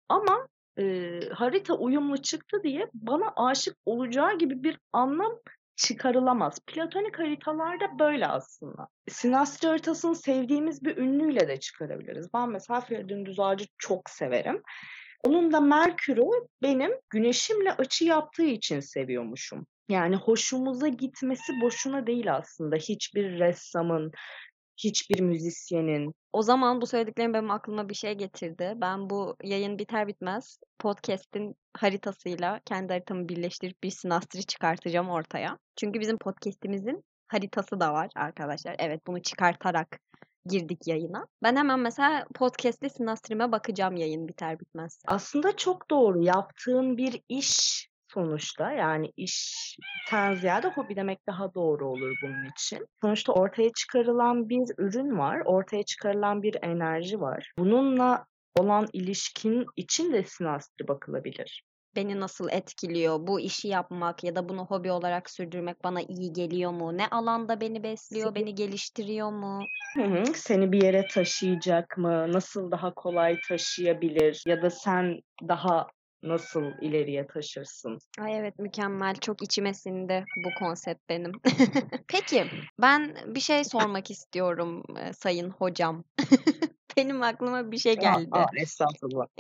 Ama 0.08 0.48
e, 0.78 1.20
harita 1.32 1.74
uyumlu 1.74 2.22
çıktı 2.22 2.62
diye 2.62 2.90
bana 2.94 3.32
aşık 3.36 3.76
olacağı 3.86 4.38
gibi 4.38 4.62
bir 4.62 4.78
anlam 4.92 5.38
çıkarılamaz. 5.76 6.60
Platonik 6.66 7.18
haritalarda 7.18 7.98
böyle 7.98 8.26
aslında. 8.26 8.88
Sinastri 9.08 9.68
haritasını 9.68 10.14
sevdiğimiz 10.16 10.84
bir 10.84 10.96
ünlüyle 10.96 11.48
de 11.48 11.60
çıkarabiliriz. 11.60 12.34
Ben 12.34 12.48
mesela 12.48 12.80
Feridun 12.80 13.26
Düzağacı 13.26 13.66
çok 13.78 14.10
severim. 14.10 14.62
Onun 15.24 15.52
da 15.52 15.60
Merkür'ü 15.60 16.30
benim 16.62 16.90
güneşimle 17.10 17.72
açı 17.72 18.04
yaptığı 18.04 18.44
için 18.44 18.80
seviyormuşum. 18.80 19.66
Yani 19.88 20.16
hoşumuza 20.16 20.88
gitmesi 20.88 21.52
boşuna 21.62 22.06
değil 22.06 22.34
aslında. 22.34 22.76
Hiçbir 22.76 23.38
ressamın, 23.38 24.12
hiçbir 24.76 25.20
müzisyenin. 25.20 26.14
O 26.32 26.42
zaman 26.42 26.80
bu 26.80 26.86
söylediklerim 26.86 27.34
benim 27.34 27.50
aklıma 27.50 27.88
bir 27.88 27.94
şey 27.94 28.14
getirdi. 28.14 28.72
Ben 28.76 29.10
bu 29.10 29.36
yayın 29.42 29.78
biter 29.78 30.06
bitmez 30.06 30.58
podcast'in 30.78 31.54
haritasıyla 31.76 32.60
kendi 32.64 32.92
haritamı 32.92 33.28
birleştirip 33.28 33.82
bir 33.82 33.90
sinastri 33.90 34.44
çıkartacağım 34.44 35.08
ortaya. 35.08 35.58
Çünkü 35.76 36.00
bizim 36.00 36.18
podcast'imizin 36.18 37.04
haritası 37.28 37.80
da 37.80 37.92
var 37.92 38.10
arkadaşlar. 38.16 38.76
Evet 38.78 39.06
bunu 39.06 39.22
çıkartarak 39.22 40.00
girdik 40.46 40.86
yayına. 40.86 41.26
Ben 41.42 41.56
hemen 41.56 41.80
mesela 41.80 42.26
podcast'te 42.34 42.88
sinastrime 42.88 43.52
bakacağım 43.52 43.96
yayın 43.96 44.28
biter 44.28 44.60
bitmez. 44.60 45.02
Aslında 45.06 45.56
çok 45.56 45.90
doğru. 45.90 46.22
Yaptığın 46.22 46.96
bir 46.96 47.22
iş 47.28 47.88
sonuçta 48.08 48.72
yani 48.72 49.12
işten 49.16 50.34
ziyade 50.34 50.68
hobi 50.68 50.96
demek 50.96 51.26
daha 51.26 51.54
doğru 51.54 51.88
olur 51.88 52.16
bunun 52.22 52.44
için. 52.44 52.86
Sonuçta 53.02 53.32
ortaya 53.32 53.72
çıkarılan 53.72 54.48
bir 54.48 54.74
ürün 54.78 55.18
var, 55.18 55.42
ortaya 55.44 55.82
çıkarılan 55.82 56.42
bir 56.42 56.56
enerji 56.62 57.20
var. 57.20 57.52
Bununla 57.58 58.26
olan 58.58 58.86
ilişkin 58.92 59.66
için 59.76 60.12
de 60.12 60.24
sinastri 60.24 60.88
bakılabilir. 60.88 61.64
Beni 61.96 62.20
nasıl 62.20 62.48
etkiliyor? 62.50 63.26
Bu 63.26 63.40
işi 63.40 63.68
yapmak 63.68 64.24
ya 64.24 64.36
da 64.36 64.48
bunu 64.48 64.66
hobi 64.66 64.90
olarak 64.90 65.30
sürdürmek 65.30 65.84
bana 65.84 66.00
iyi 66.00 66.32
geliyor 66.32 66.70
mu? 66.70 66.96
Ne 66.96 67.08
alanda 67.08 67.60
beni 67.60 67.82
besliyor, 67.82 68.34
beni 68.34 68.54
geliştiriyor 68.54 69.32
mu? 69.32 69.60
Hı 69.96 70.02
hı. 70.02 70.24
Seni 70.34 70.72
bir 70.72 70.82
yere 70.82 71.06
taşıyacak 71.06 71.98
mı? 71.98 72.32
Nasıl 72.32 72.70
daha 72.70 72.94
kolay 72.94 73.38
taşıyabilir? 73.48 74.42
Ya 74.46 74.62
da 74.62 74.70
sen 74.70 75.20
daha 75.48 75.86
nasıl 76.22 76.64
ileriye 76.80 77.26
taşırsın? 77.26 77.98
Ay 78.20 78.38
evet 78.38 78.58
mükemmel. 78.58 79.14
Çok 79.14 79.42
içime 79.42 79.74
sindi 79.74 80.24
bu 80.44 80.54
konsept 80.58 81.08
benim. 81.08 81.32
Peki 82.08 82.44
ben 82.80 83.16
bir 83.26 83.40
şey 83.40 83.64
sormak 83.64 84.10
istiyorum 84.10 84.82
e, 85.00 85.12
sayın 85.12 85.50
hocam. 85.50 86.04
Benim 86.96 87.22
aklıma 87.22 87.70
bir 87.70 87.78
şey 87.78 87.96
geldi. 87.96 88.28
Aa, 88.32 88.40
aa, 88.40 88.46
estağfurullah. 88.56 89.26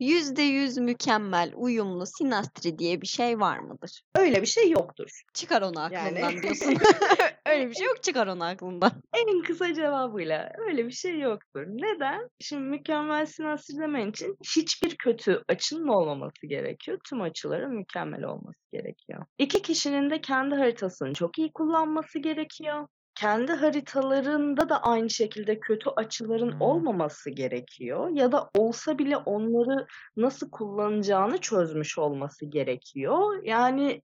%100 0.00 0.80
mükemmel, 0.80 1.52
uyumlu 1.54 2.06
sinastri 2.06 2.78
diye 2.78 3.00
bir 3.00 3.06
şey 3.06 3.40
var 3.40 3.58
mıdır? 3.58 4.02
Öyle 4.18 4.42
bir 4.42 4.46
şey 4.46 4.70
yoktur. 4.70 5.22
Çıkar 5.34 5.62
onu 5.62 5.80
aklından 5.80 6.16
Yani- 6.20 6.42
diyorsun. 6.42 6.74
Öyle 7.46 7.68
bir 7.70 7.74
şey 7.74 7.86
yok 7.86 8.02
çıkar 8.02 8.26
onu 8.26 8.44
aklından. 8.44 8.92
En 9.14 9.42
kısa 9.42 9.74
cevabıyla 9.74 10.52
öyle 10.68 10.86
bir 10.86 10.92
şey 10.92 11.18
yoktur. 11.18 11.62
Neden? 11.66 12.28
Şimdi 12.40 12.62
mükemmel 12.62 13.26
sinastri 13.26 13.78
demen 13.78 14.10
için 14.10 14.36
hiçbir 14.56 14.96
kötü 14.96 15.42
açının 15.48 15.88
olmaması 15.88 16.46
gerekiyor. 16.46 16.98
Tüm 17.08 17.20
açıların 17.20 17.74
mükemmel 17.74 18.24
olması 18.24 18.58
gerekiyor. 18.72 19.24
İki 19.38 19.62
kişinin 19.62 20.10
de 20.10 20.20
kendi 20.20 20.54
haritasını 20.54 21.12
çok 21.14 21.38
iyi 21.38 21.52
kullanması 21.52 22.18
gerekiyor. 22.18 22.86
Kendi 23.16 23.52
haritalarında 23.52 24.68
da 24.68 24.82
aynı 24.82 25.10
şekilde 25.10 25.60
kötü 25.60 25.90
açıların 25.90 26.60
olmaması 26.60 27.30
gerekiyor. 27.30 28.08
Ya 28.10 28.32
da 28.32 28.50
olsa 28.54 28.98
bile 28.98 29.16
onları 29.16 29.86
nasıl 30.16 30.50
kullanacağını 30.50 31.38
çözmüş 31.38 31.98
olması 31.98 32.46
gerekiyor. 32.46 33.42
Yani 33.44 34.02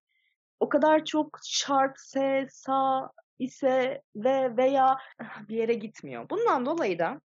o 0.61 0.69
kadar 0.69 1.05
çok 1.05 1.39
şart, 1.45 2.01
se, 2.01 2.47
sa, 2.51 3.11
ise 3.39 4.03
ve 4.17 4.57
veya 4.57 4.99
bir 5.49 5.57
yere 5.57 5.75
gitmiyor. 5.75 6.31
Bundan 6.31 6.67
dolayı 6.67 6.99
da 6.99 7.21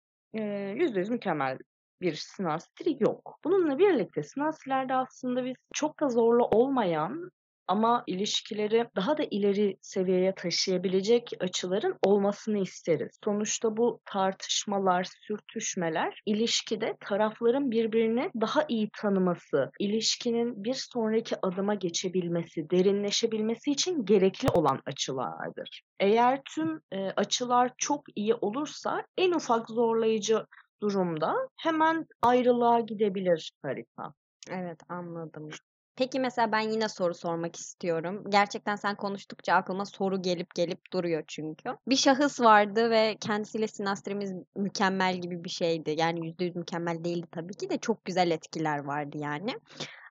yüzde 0.74 0.98
yüz 0.98 1.08
mükemmel 1.08 1.58
bir 2.00 2.14
sinastri 2.14 2.96
yok. 3.00 3.38
Bununla 3.44 3.78
birlikte 3.78 4.22
sinastrilerde 4.22 4.94
aslında 4.94 5.44
biz 5.44 5.54
çok 5.74 6.00
da 6.00 6.08
zorlu 6.08 6.44
olmayan 6.44 7.30
ama 7.68 8.04
ilişkileri 8.06 8.86
daha 8.96 9.18
da 9.18 9.22
ileri 9.30 9.76
seviyeye 9.80 10.34
taşıyabilecek 10.34 11.30
açıların 11.40 11.98
olmasını 12.02 12.58
isteriz. 12.58 13.18
Sonuçta 13.24 13.76
bu 13.76 14.00
tartışmalar, 14.04 15.08
sürtüşmeler 15.20 16.22
ilişkide 16.26 16.96
tarafların 17.00 17.70
birbirini 17.70 18.30
daha 18.40 18.64
iyi 18.68 18.90
tanıması, 18.98 19.70
ilişkinin 19.78 20.64
bir 20.64 20.74
sonraki 20.74 21.36
adıma 21.42 21.74
geçebilmesi, 21.74 22.70
derinleşebilmesi 22.70 23.70
için 23.70 24.04
gerekli 24.04 24.48
olan 24.48 24.80
açılardır. 24.86 25.82
Eğer 26.00 26.40
tüm 26.54 26.80
e, 26.92 27.10
açılar 27.10 27.72
çok 27.78 28.02
iyi 28.16 28.34
olursa 28.34 29.04
en 29.18 29.32
ufak 29.32 29.70
zorlayıcı 29.70 30.46
durumda 30.82 31.34
hemen 31.56 32.06
ayrılığa 32.22 32.80
gidebilir 32.80 33.52
harita. 33.62 34.14
Evet 34.50 34.80
anladım. 34.88 35.48
Peki 35.96 36.20
mesela 36.20 36.52
ben 36.52 36.60
yine 36.60 36.88
soru 36.88 37.14
sormak 37.14 37.56
istiyorum. 37.56 38.24
Gerçekten 38.28 38.76
sen 38.76 38.96
konuştukça 38.96 39.54
aklıma 39.54 39.86
soru 39.86 40.22
gelip 40.22 40.54
gelip 40.54 40.92
duruyor 40.92 41.24
çünkü. 41.28 41.70
Bir 41.88 41.96
şahıs 41.96 42.40
vardı 42.40 42.90
ve 42.90 43.16
kendisiyle 43.20 43.68
sinastrimiz 43.68 44.32
mükemmel 44.56 45.20
gibi 45.20 45.44
bir 45.44 45.50
şeydi. 45.50 45.94
Yani 45.98 46.26
yüzde 46.26 46.44
yüz 46.44 46.56
mükemmel 46.56 47.04
değildi 47.04 47.26
tabii 47.32 47.54
ki 47.54 47.70
de 47.70 47.78
çok 47.78 48.04
güzel 48.04 48.30
etkiler 48.30 48.84
vardı 48.84 49.16
yani. 49.20 49.54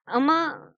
Ama 0.06 0.68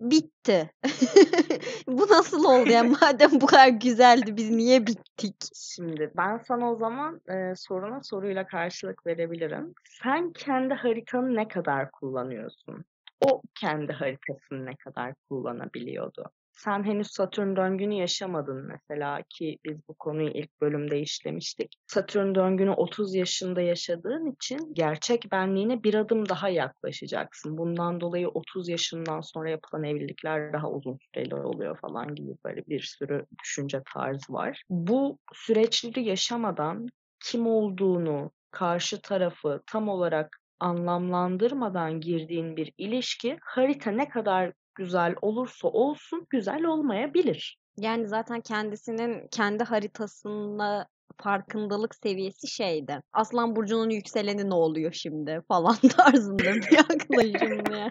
bitti. 0.00 0.70
Bu 1.86 2.08
nasıl 2.08 2.44
oldu 2.44 2.70
ya? 2.70 2.82
Madem 3.00 3.30
bu 3.40 3.46
kadar 3.46 3.68
güzeldi 3.68 4.36
biz 4.36 4.50
niye 4.50 4.86
bittik? 4.86 5.36
Şimdi 5.54 6.12
ben 6.16 6.38
sana 6.38 6.72
o 6.72 6.76
zaman 6.76 7.20
e, 7.28 7.54
soruna 7.56 8.02
soruyla 8.02 8.46
karşılık 8.46 9.06
verebilirim. 9.06 9.74
Sen 10.02 10.32
kendi 10.32 10.74
haritanı 10.74 11.34
ne 11.34 11.48
kadar 11.48 11.90
kullanıyorsun? 11.90 12.84
O 13.20 13.42
kendi 13.60 13.92
haritasını 13.92 14.66
ne 14.66 14.76
kadar 14.76 15.14
kullanabiliyordu? 15.28 16.30
Sen 16.52 16.84
henüz 16.84 17.06
Satürn 17.10 17.56
döngünü 17.56 17.94
yaşamadın 17.94 18.66
mesela 18.66 19.22
ki 19.28 19.58
biz 19.64 19.88
bu 19.88 19.94
konuyu 19.94 20.28
ilk 20.28 20.60
bölümde 20.60 21.00
işlemiştik. 21.00 21.74
Satürn 21.86 22.34
döngünü 22.34 22.70
30 22.70 23.14
yaşında 23.14 23.60
yaşadığın 23.60 24.32
için 24.32 24.74
gerçek 24.74 25.32
benliğine 25.32 25.82
bir 25.82 25.94
adım 25.94 26.28
daha 26.28 26.48
yaklaşacaksın. 26.48 27.58
Bundan 27.58 28.00
dolayı 28.00 28.28
30 28.28 28.68
yaşından 28.68 29.20
sonra 29.20 29.50
yapılan 29.50 29.84
evlilikler 29.84 30.52
daha 30.52 30.70
uzun 30.70 30.98
süreli 31.14 31.34
oluyor 31.34 31.78
falan 31.78 32.14
gibi 32.14 32.30
böyle 32.44 32.66
bir 32.66 32.80
sürü 32.80 33.26
düşünce 33.42 33.82
tarzı 33.94 34.32
var. 34.32 34.62
Bu 34.70 35.18
süreçleri 35.34 36.04
yaşamadan 36.04 36.86
kim 37.24 37.46
olduğunu, 37.46 38.30
karşı 38.50 39.02
tarafı 39.02 39.62
tam 39.66 39.88
olarak 39.88 40.39
anlamlandırmadan 40.60 42.00
girdiğin 42.00 42.56
bir 42.56 42.72
ilişki 42.78 43.38
harita 43.42 43.90
ne 43.90 44.08
kadar 44.08 44.52
güzel 44.74 45.14
olursa 45.22 45.68
olsun 45.68 46.26
güzel 46.30 46.64
olmayabilir. 46.64 47.58
Yani 47.76 48.08
zaten 48.08 48.40
kendisinin 48.40 49.28
kendi 49.30 49.64
haritasında 49.64 50.86
farkındalık 51.18 51.94
seviyesi 51.94 52.48
şeydi. 52.48 53.02
Aslan 53.12 53.56
burcunun 53.56 53.90
yükseleni 53.90 54.50
ne 54.50 54.54
oluyor 54.54 54.92
şimdi 54.92 55.42
falan 55.48 55.76
tarzında 55.96 56.44
bir 56.54 56.72
yaklaşım 56.76 57.74
yani. 57.76 57.90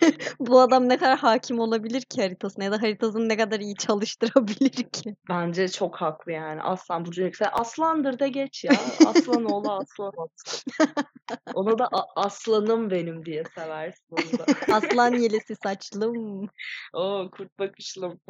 Bu 0.40 0.60
adam 0.60 0.88
ne 0.88 0.96
kadar 0.96 1.18
hakim 1.18 1.60
olabilir 1.60 2.00
ki 2.02 2.22
haritasına 2.22 2.64
ya 2.64 2.72
da 2.72 2.82
haritasını 2.82 3.28
ne 3.28 3.36
kadar 3.36 3.60
iyi 3.60 3.74
çalıştırabilir 3.76 4.70
ki? 4.70 5.16
Bence 5.28 5.68
çok 5.68 5.96
haklı 5.96 6.32
yani. 6.32 6.62
Aslan 6.62 7.04
burcu 7.06 7.22
yükselen 7.22 7.50
aslandır 7.52 8.18
da 8.18 8.26
geç 8.26 8.64
ya. 8.64 8.72
Aslan 9.06 9.44
oğlu 9.44 9.70
aslan. 9.70 10.12
Onu 11.54 11.78
da 11.78 11.88
"A- 11.92 12.20
aslanım 12.24 12.90
benim 12.90 13.24
diye 13.24 13.42
seversin 13.54 14.06
onu 14.10 14.38
da. 14.38 14.46
Aslan 14.72 15.12
yelesi 15.12 15.56
saçlım. 15.56 16.48
Oo 16.94 17.28
kurt 17.30 17.58
bakışlım. 17.58 18.20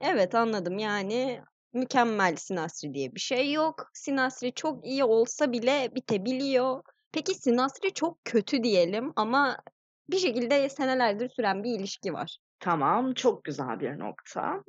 Evet 0.00 0.34
anladım 0.34 0.78
yani 0.78 1.40
mükemmel 1.76 2.36
sinastri 2.36 2.94
diye 2.94 3.14
bir 3.14 3.20
şey 3.20 3.52
yok. 3.52 3.90
Sinastri 3.94 4.52
çok 4.52 4.86
iyi 4.86 5.04
olsa 5.04 5.52
bile 5.52 5.94
bitebiliyor. 5.94 6.82
Peki 7.12 7.34
sinastri 7.34 7.94
çok 7.94 8.24
kötü 8.24 8.64
diyelim 8.64 9.12
ama 9.16 9.56
bir 10.10 10.18
şekilde 10.18 10.68
senelerdir 10.68 11.28
süren 11.28 11.64
bir 11.64 11.78
ilişki 11.78 12.12
var. 12.12 12.38
Tamam, 12.60 13.14
çok 13.14 13.44
güzel 13.44 13.80
bir 13.80 13.98
nokta. 13.98 14.62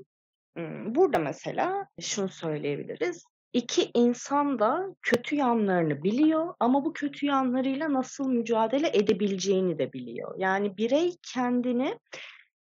Hmm, 0.58 0.96
Burada 0.96 1.20
mesela 1.20 1.88
şunu 2.02 2.30
söyleyebiliriz. 2.30 3.24
İki 3.54 3.92
insan 3.94 4.60
da 4.60 4.86
kötü 5.02 5.36
yanlarını 5.36 6.04
biliyor 6.04 6.54
ama 6.60 6.86
bu 6.86 6.94
kötü 6.94 7.26
yanlarıyla 7.26 7.94
nasıl 7.94 8.30
mücadele 8.30 8.88
edebileceğini 8.94 9.80
de 9.80 9.94
biliyor. 9.94 10.36
Yani 10.38 10.78
birey 10.78 11.16
kendini 11.34 12.00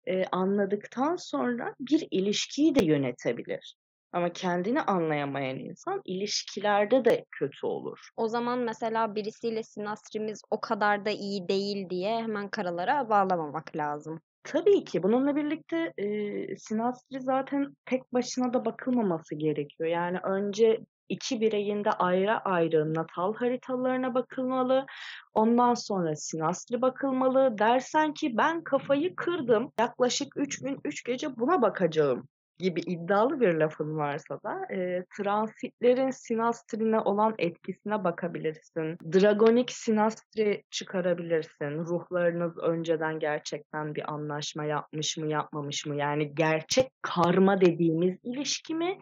e, 0.05 0.25
anladıktan 0.25 1.15
sonra 1.15 1.75
bir 1.79 2.07
ilişkiyi 2.12 2.75
de 2.75 2.85
yönetebilir. 2.85 3.75
Ama 4.13 4.34
kendini 4.34 4.82
anlayamayan 4.82 5.60
insan 5.60 6.01
ilişkilerde 6.05 7.05
de 7.05 7.25
kötü 7.32 7.65
olur. 7.65 8.10
O 8.17 8.27
zaman 8.27 8.60
mesela 8.60 9.15
birisiyle 9.15 9.63
sinastrimiz 9.63 10.41
o 10.51 10.62
kadar 10.62 11.05
da 11.05 11.10
iyi 11.10 11.48
değil 11.48 11.89
diye 11.89 12.17
hemen 12.17 12.50
karalara 12.50 13.10
bağlamamak 13.10 13.75
lazım. 13.75 14.20
Tabii 14.43 14.84
ki 14.84 15.03
bununla 15.03 15.36
birlikte 15.36 15.93
e, 15.98 16.58
sinastri 16.58 17.22
zaten 17.22 17.75
tek 17.86 18.13
başına 18.13 18.53
da 18.53 18.65
bakılmaması 18.65 19.36
gerekiyor. 19.36 19.89
Yani 19.89 20.17
önce 20.24 20.79
iki 21.10 21.41
bireyin 21.41 21.84
de 21.84 21.91
ayrı 21.91 22.38
ayrı 22.38 22.93
natal 22.93 23.34
haritalarına 23.34 24.13
bakılmalı. 24.13 24.86
Ondan 25.34 25.74
sonra 25.74 26.15
sinastri 26.15 26.82
bakılmalı. 26.82 27.58
Dersen 27.58 28.13
ki 28.13 28.38
ben 28.38 28.63
kafayı 28.63 29.15
kırdım. 29.15 29.72
Yaklaşık 29.79 30.27
3 30.36 30.60
gün 30.60 30.79
3 30.86 31.03
gece 31.03 31.38
buna 31.38 31.62
bakacağım 31.62 32.27
gibi 32.60 32.79
iddialı 32.79 33.41
bir 33.41 33.53
lafın 33.53 33.98
varsa 33.98 34.39
da 34.43 34.74
e, 34.74 35.05
transitlerin 35.17 36.10
sinastrine 36.10 37.00
olan 37.00 37.36
etkisine 37.38 38.03
bakabilirsin. 38.03 38.98
Dragonik 39.13 39.72
sinastri 39.72 40.63
çıkarabilirsin. 40.69 41.77
Ruhlarınız 41.86 42.57
önceden 42.57 43.19
gerçekten 43.19 43.95
bir 43.95 44.13
anlaşma 44.13 44.65
yapmış 44.65 45.17
mı 45.17 45.27
yapmamış 45.27 45.86
mı? 45.86 45.95
Yani 45.95 46.36
gerçek 46.36 46.91
karma 47.01 47.62
dediğimiz 47.62 48.17
ilişki 48.24 48.75
mi? 48.75 49.00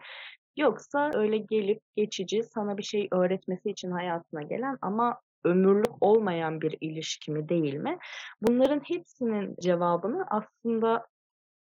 Yoksa 0.56 1.10
öyle 1.14 1.38
gelip 1.38 1.80
geçici 1.96 2.42
sana 2.42 2.78
bir 2.78 2.82
şey 2.82 3.08
öğretmesi 3.12 3.70
için 3.70 3.90
hayatına 3.90 4.42
gelen 4.42 4.78
ama 4.82 5.20
ömürlük 5.44 6.02
olmayan 6.02 6.60
bir 6.60 6.76
ilişki 6.80 7.32
mi 7.32 7.48
değil 7.48 7.74
mi? 7.74 7.98
Bunların 8.42 8.80
hepsinin 8.84 9.56
cevabını 9.60 10.26
aslında 10.30 11.06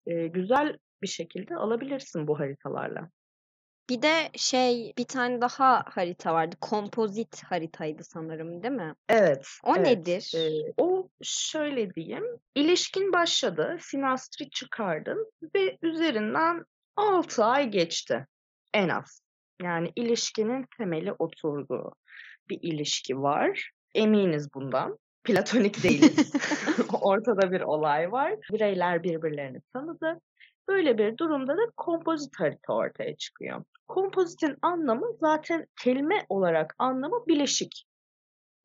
e, 0.06 0.26
güzel 0.26 0.78
bir 1.02 1.08
şekilde 1.08 1.56
alabilirsin 1.56 2.26
bu 2.26 2.40
haritalarla. 2.40 3.10
Bir 3.90 4.02
de 4.02 4.30
şey 4.36 4.92
bir 4.98 5.04
tane 5.04 5.40
daha 5.40 5.84
harita 5.86 6.34
vardı. 6.34 6.56
Kompozit 6.60 7.44
haritaydı 7.44 8.04
sanırım 8.04 8.62
değil 8.62 8.74
mi? 8.74 8.94
Evet. 9.08 9.46
O 9.64 9.76
evet. 9.76 9.86
nedir? 9.86 10.32
Ee, 10.36 10.72
o 10.76 11.08
şöyle 11.22 11.94
diyeyim. 11.94 12.24
İlişkin 12.54 13.12
başladı. 13.12 13.76
Sinastri 13.80 14.50
çıkardın 14.50 15.32
ve 15.54 15.78
üzerinden 15.82 16.64
6 16.96 17.44
ay 17.44 17.68
geçti. 17.68 18.26
En 18.74 18.88
az. 18.88 19.22
Yani 19.62 19.92
ilişkinin 19.96 20.66
temeli 20.78 21.12
oturduğu 21.12 21.94
bir 22.50 22.58
ilişki 22.62 23.22
var. 23.22 23.70
Eminiz 23.94 24.54
bundan. 24.54 24.98
Platonik 25.24 25.82
değiliz. 25.82 26.32
Ortada 27.00 27.52
bir 27.52 27.60
olay 27.60 28.12
var. 28.12 28.34
Bireyler 28.52 29.02
birbirlerini 29.02 29.60
tanıdı. 29.72 30.20
Böyle 30.68 30.98
bir 30.98 31.18
durumda 31.18 31.56
da 31.56 31.62
kompozit 31.76 32.40
harita 32.40 32.72
ortaya 32.72 33.16
çıkıyor. 33.16 33.64
Kompozitin 33.88 34.56
anlamı 34.62 35.06
zaten 35.20 35.66
kelime 35.82 36.26
olarak 36.28 36.74
anlamı 36.78 37.26
bileşik. 37.26 37.84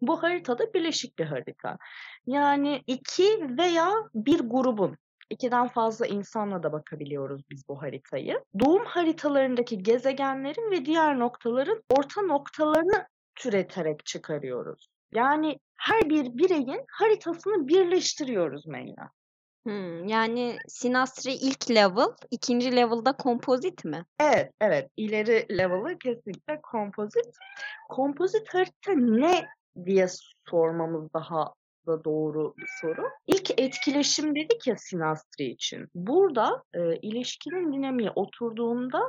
Bu 0.02 0.24
haritada 0.24 0.74
bileşik 0.74 1.20
bir 1.20 1.26
harita. 1.26 1.78
Yani 2.26 2.84
iki 2.88 3.58
veya 3.58 3.94
bir 4.16 4.40
grubun 4.40 4.98
ikiden 5.30 5.68
fazla 5.68 6.08
insanla 6.08 6.64
da 6.64 6.72
bakabiliyoruz 6.72 7.42
biz 7.50 7.64
bu 7.70 7.82
haritayı. 7.82 8.44
Doğum 8.60 8.86
haritalarındaki 8.86 9.84
gezegenlerin 9.84 10.72
ve 10.72 10.86
diğer 10.86 11.20
noktaların 11.20 11.84
orta 11.90 12.22
noktalarını 12.22 13.08
türeterek 13.36 14.06
çıkarıyoruz. 14.06 14.88
Yani 15.14 15.60
her 15.76 16.10
bir 16.10 16.38
bireyin 16.38 16.86
haritasını 16.90 17.68
birleştiriyoruz 17.68 18.68
Meyla. 18.68 19.10
Hmm, 19.68 20.08
yani 20.08 20.58
sinastri 20.68 21.34
ilk 21.34 21.72
level, 21.72 22.08
ikinci 22.32 22.76
level'da 22.76 23.14
kompozit 23.14 23.86
mi? 23.86 24.06
Evet, 24.20 24.52
evet. 24.62 24.90
İleri 24.98 25.46
level'ı 25.58 25.98
kesinlikle 25.98 26.62
kompozit. 26.62 27.38
Kompozit 27.90 28.54
harita 28.54 28.94
ne 28.94 29.46
diye 29.86 30.08
sormamız 30.50 31.14
daha 31.14 31.54
da 31.88 32.04
doğru 32.04 32.54
bir 32.58 32.70
soru. 32.82 33.10
İlk 33.28 33.60
etkileşim 33.60 34.36
dedik 34.36 34.68
ya 34.68 34.76
sinastri 34.78 35.46
için. 35.46 35.88
Burada 35.96 36.64
e, 36.74 36.96
ilişkinin 36.96 37.74
dinamiği 37.74 38.12
oturduğunda 38.16 39.02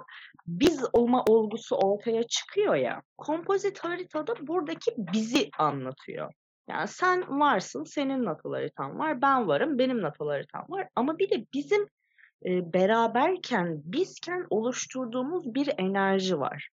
biz 0.47 0.85
olma 0.93 1.25
olgusu 1.29 1.77
ortaya 1.77 2.23
çıkıyor 2.23 2.75
ya. 2.75 3.03
Kompozit 3.19 3.79
haritada 3.79 4.35
buradaki 4.47 4.95
bizi 4.97 5.51
anlatıyor. 5.59 6.33
Yani 6.69 6.89
sen 6.89 7.41
varsın, 7.41 7.85
senin 7.85 8.25
natal 8.25 8.53
haritan 8.53 8.99
var, 8.99 9.23
ben 9.23 9.49
varım, 9.49 9.79
benim 9.79 10.03
natal 10.03 10.29
haritam 10.29 10.65
var. 10.69 10.89
Ama 10.97 11.19
bir 11.19 11.31
de 11.31 11.47
bizim 11.55 11.89
e, 12.45 12.73
beraberken, 12.73 13.83
bizken 13.85 14.47
oluşturduğumuz 14.51 15.55
bir 15.55 15.75
enerji 15.79 16.41
var. 16.41 16.69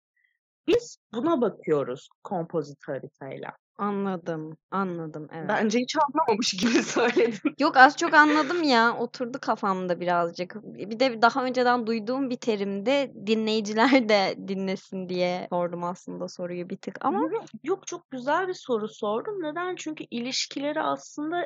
Biz 0.68 0.98
buna 1.14 1.42
bakıyoruz 1.42 2.10
kompozit 2.24 2.88
haritayla. 2.88 3.52
Anladım, 3.78 4.58
anladım. 4.72 5.28
Evet. 5.34 5.50
Bence 5.50 5.80
hiç 5.80 5.96
anlamamış 5.96 6.54
gibi 6.54 6.84
söyledim. 6.84 7.56
Yok 7.60 7.78
az 7.78 7.98
çok 7.98 8.14
anladım 8.14 8.64
ya. 8.64 8.98
Oturdu 8.98 9.38
kafamda 9.42 10.00
birazcık. 10.00 10.56
Bir 10.64 11.00
de 11.00 11.22
daha 11.22 11.46
önceden 11.46 11.88
duyduğum 11.88 12.30
bir 12.30 12.38
terimde 12.38 13.14
dinleyiciler 13.28 14.10
de 14.10 14.36
dinlesin 14.48 15.10
diye 15.10 15.48
sordum 15.50 15.84
aslında 15.84 16.28
soruyu 16.28 16.70
bir 16.70 16.78
tık 16.78 17.06
ama 17.06 17.20
Yok 17.64 17.88
çok 17.88 18.12
güzel 18.12 18.48
bir 18.48 18.54
soru 18.54 18.88
sordum. 18.88 19.44
Neden? 19.44 19.76
Çünkü 19.76 20.04
ilişkileri 20.12 20.82
aslında 20.82 21.44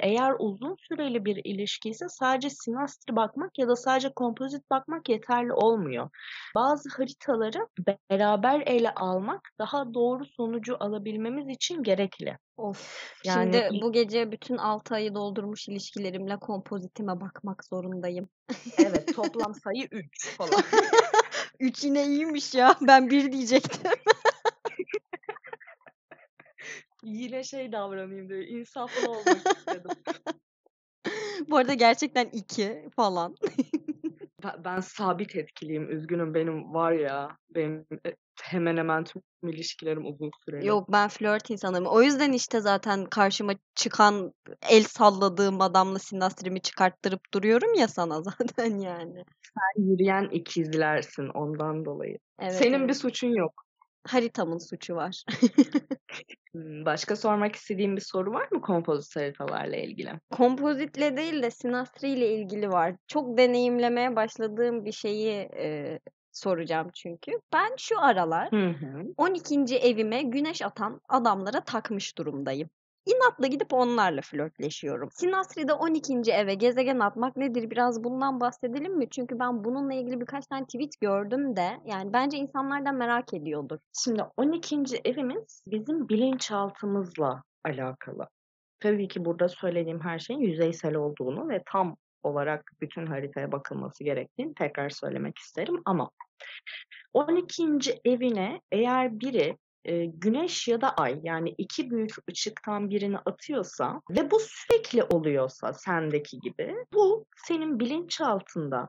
eğer 0.00 0.34
uzun 0.38 0.76
süreli 0.88 1.24
bir 1.24 1.40
ilişki 1.44 1.88
ise 1.88 2.06
sadece 2.08 2.50
sinastri 2.50 3.16
bakmak 3.16 3.58
ya 3.58 3.68
da 3.68 3.76
sadece 3.76 4.12
kompozit 4.16 4.70
bakmak 4.70 5.08
yeterli 5.08 5.52
olmuyor. 5.52 6.10
Bazı 6.54 6.88
haritaları 6.96 7.66
beraber 8.10 8.62
ele 8.66 8.94
almak 8.94 9.40
daha 9.58 9.94
doğru 9.94 10.24
sonucu 10.24 10.76
alabilmemiz 10.80 11.48
için 11.48 11.61
gerekli. 11.70 12.38
of. 12.56 13.12
Yani 13.24 13.52
Şimdi 13.52 13.82
bu 13.82 13.92
gece 13.92 14.32
bütün 14.32 14.56
6 14.56 14.94
ayı 14.94 15.14
doldurmuş 15.14 15.68
ilişkilerimle 15.68 16.36
kompozitime 16.36 17.20
bakmak 17.20 17.64
zorundayım. 17.64 18.28
Evet 18.78 19.14
toplam 19.16 19.54
sayı 19.54 19.88
3 19.90 20.36
falan. 20.36 20.62
3 21.60 21.84
yine 21.84 22.06
iyiymiş 22.06 22.54
ya. 22.54 22.76
Ben 22.80 23.10
1 23.10 23.32
diyecektim. 23.32 23.92
Yine 27.02 27.44
şey 27.44 27.72
davranayım 27.72 28.28
diyor. 28.28 28.40
insaflı 28.40 29.10
olmak 29.10 29.56
istedim. 29.56 29.90
Bu 31.48 31.56
arada 31.56 31.74
gerçekten 31.74 32.28
2 32.32 32.88
falan. 32.96 33.34
Ben, 34.44 34.64
ben 34.64 34.80
sabit 34.80 35.36
etkiliyim. 35.36 35.90
Üzgünüm 35.90 36.34
benim 36.34 36.74
var 36.74 36.92
ya. 36.92 37.36
Benim 37.54 37.86
e, 38.06 38.16
hemen 38.42 38.76
hemen 38.76 39.04
tüm 39.04 39.22
ilişkilerim 39.42 40.06
uzun 40.06 40.30
süreli. 40.44 40.66
Yok 40.66 40.92
ben 40.92 41.08
flört 41.08 41.50
insanım. 41.50 41.86
O 41.86 42.02
yüzden 42.02 42.32
işte 42.32 42.60
zaten 42.60 43.04
karşıma 43.04 43.52
çıkan 43.74 44.32
el 44.70 44.82
salladığım 44.82 45.60
adamla 45.60 45.98
sinastrimi 45.98 46.60
çıkarttırıp 46.60 47.20
duruyorum 47.34 47.74
ya 47.74 47.88
sana 47.88 48.22
zaten 48.22 48.78
yani. 48.78 49.24
Sen 49.42 49.82
yürüyen 49.82 50.28
ikizlersin 50.32 51.28
ondan 51.28 51.84
dolayı. 51.84 52.18
Evet, 52.40 52.54
Senin 52.54 52.88
bir 52.88 52.94
suçun 52.94 53.28
yok. 53.28 53.64
Haritamın 54.06 54.58
suçu 54.58 54.94
var. 54.94 55.24
Başka 56.54 57.16
sormak 57.16 57.56
istediğin 57.56 57.96
bir 57.96 58.00
soru 58.00 58.32
var 58.32 58.48
mı 58.52 58.60
kompozit 58.60 59.16
haritalarla 59.16 59.76
ilgili? 59.76 60.10
Kompozitle 60.30 61.16
değil 61.16 61.42
de 61.42 61.50
sinastriyle 61.50 62.34
ilgili 62.34 62.68
var. 62.68 62.94
Çok 63.06 63.38
deneyimlemeye 63.38 64.16
başladığım 64.16 64.84
bir 64.84 64.92
şeyi 64.92 65.48
e, 65.56 65.98
soracağım 66.32 66.90
çünkü. 66.94 67.32
Ben 67.52 67.70
şu 67.78 68.00
aralar 68.00 68.52
Hı 68.52 68.68
hı. 68.68 69.04
12. 69.16 69.76
evime 69.76 70.22
güneş 70.22 70.62
atan 70.62 71.00
adamlara 71.08 71.60
takmış 71.60 72.18
durumdayım. 72.18 72.68
İnatla 73.06 73.46
gidip 73.46 73.72
onlarla 73.72 74.20
flörtleşiyorum. 74.20 75.08
Sinastri'de 75.12 75.72
12. 75.72 76.32
eve 76.32 76.54
gezegen 76.54 76.98
atmak 76.98 77.36
nedir? 77.36 77.70
Biraz 77.70 78.04
bundan 78.04 78.40
bahsedelim 78.40 78.98
mi? 78.98 79.10
Çünkü 79.10 79.38
ben 79.38 79.64
bununla 79.64 79.94
ilgili 79.94 80.20
birkaç 80.20 80.46
tane 80.46 80.64
tweet 80.64 81.00
gördüm 81.00 81.56
de 81.56 81.80
yani 81.84 82.12
bence 82.12 82.36
insanlardan 82.36 82.94
merak 82.94 83.34
ediyordur. 83.34 83.78
Şimdi 84.04 84.22
12. 84.36 84.82
evimiz 85.04 85.62
bizim 85.66 86.08
bilinçaltımızla 86.08 87.42
alakalı. 87.64 88.28
Tabii 88.80 89.08
ki 89.08 89.24
burada 89.24 89.48
söylediğim 89.48 90.00
her 90.00 90.18
şeyin 90.18 90.40
yüzeysel 90.40 90.94
olduğunu 90.94 91.48
ve 91.48 91.62
tam 91.66 91.96
olarak 92.22 92.72
bütün 92.80 93.06
haritaya 93.06 93.52
bakılması 93.52 94.04
gerektiğini 94.04 94.54
tekrar 94.54 94.90
söylemek 94.90 95.38
isterim 95.38 95.82
ama 95.84 96.10
12. 97.12 97.64
evine 98.04 98.60
eğer 98.72 99.20
biri 99.20 99.56
e, 99.84 100.04
güneş 100.04 100.68
ya 100.68 100.80
da 100.80 100.94
ay 100.94 101.20
yani 101.22 101.54
iki 101.58 101.90
büyük 101.90 102.10
ışıktan 102.30 102.90
birini 102.90 103.18
atıyorsa 103.18 104.00
ve 104.10 104.30
bu 104.30 104.40
sürekli 104.40 105.02
oluyorsa 105.02 105.72
sendeki 105.72 106.40
gibi 106.40 106.74
bu 106.94 107.26
senin 107.36 107.80
bilinçaltında 107.80 108.88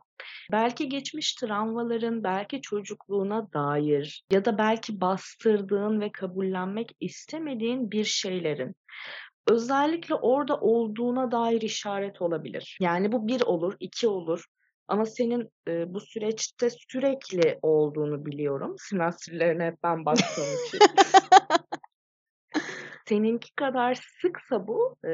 belki 0.52 0.90
geçmiş 0.90 1.36
travmaların, 1.36 2.24
belki 2.24 2.62
çocukluğuna 2.62 3.54
dair 3.54 4.24
ya 4.32 4.46
da 4.46 4.58
belki 4.58 5.02
bastırdığın 5.02 6.02
ve 6.02 6.12
kabullenmek 6.12 6.96
istemediğin 7.00 7.92
bir 7.92 8.06
şeylerin 8.06 8.76
özellikle 9.48 10.16
orada 10.16 10.58
olduğuna 10.58 11.32
dair 11.32 11.62
işaret 11.62 12.22
olabilir. 12.22 12.78
Yani 12.82 13.12
bu 13.12 13.28
bir 13.28 13.42
olur, 13.42 13.76
iki 13.80 14.08
olur. 14.08 14.46
Ama 14.88 15.06
senin 15.06 15.52
e, 15.68 15.94
bu 15.94 16.00
süreçte 16.00 16.70
sürekli 16.70 17.60
olduğunu 17.62 18.26
biliyorum. 18.26 18.76
Sinastrillerine 18.80 19.66
hep 19.66 19.84
ben 19.84 20.06
baktığım 20.06 20.44
için. 20.68 20.80
Seninki 23.08 23.56
kadar 23.56 24.00
sıksa 24.22 24.68
bu 24.68 24.96
e, 25.08 25.12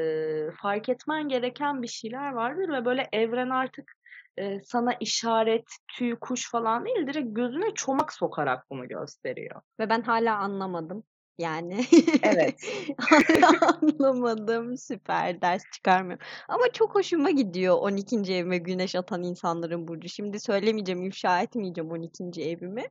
fark 0.62 0.88
etmen 0.88 1.28
gereken 1.28 1.82
bir 1.82 1.88
şeyler 1.88 2.32
vardır 2.32 2.68
ve 2.68 2.84
böyle 2.84 3.08
evren 3.12 3.50
artık 3.50 3.92
e, 4.38 4.60
sana 4.64 4.92
işaret, 5.00 5.64
tüy, 5.88 6.16
kuş 6.20 6.50
falan 6.50 6.84
değil 6.84 7.06
direkt 7.06 7.28
gözüne 7.30 7.74
çomak 7.74 8.12
sokarak 8.12 8.70
bunu 8.70 8.88
gösteriyor. 8.88 9.60
Ve 9.80 9.90
ben 9.90 10.02
hala 10.02 10.36
anlamadım. 10.36 11.04
Yani 11.40 11.84
Evet. 12.22 12.54
anlamadım. 13.82 14.76
Süper 14.78 15.40
ders 15.42 15.62
çıkarmıyorum. 15.72 16.26
Ama 16.48 16.64
çok 16.72 16.94
hoşuma 16.94 17.30
gidiyor 17.30 17.78
12. 17.80 18.34
evime 18.34 18.58
güneş 18.58 18.94
atan 18.94 19.22
insanların 19.22 19.88
burcu. 19.88 20.08
Şimdi 20.08 20.40
söylemeyeceğim, 20.40 21.02
ifşa 21.02 21.42
etmeyeceğim 21.42 21.90
12. 21.90 22.42
evimi. 22.42 22.84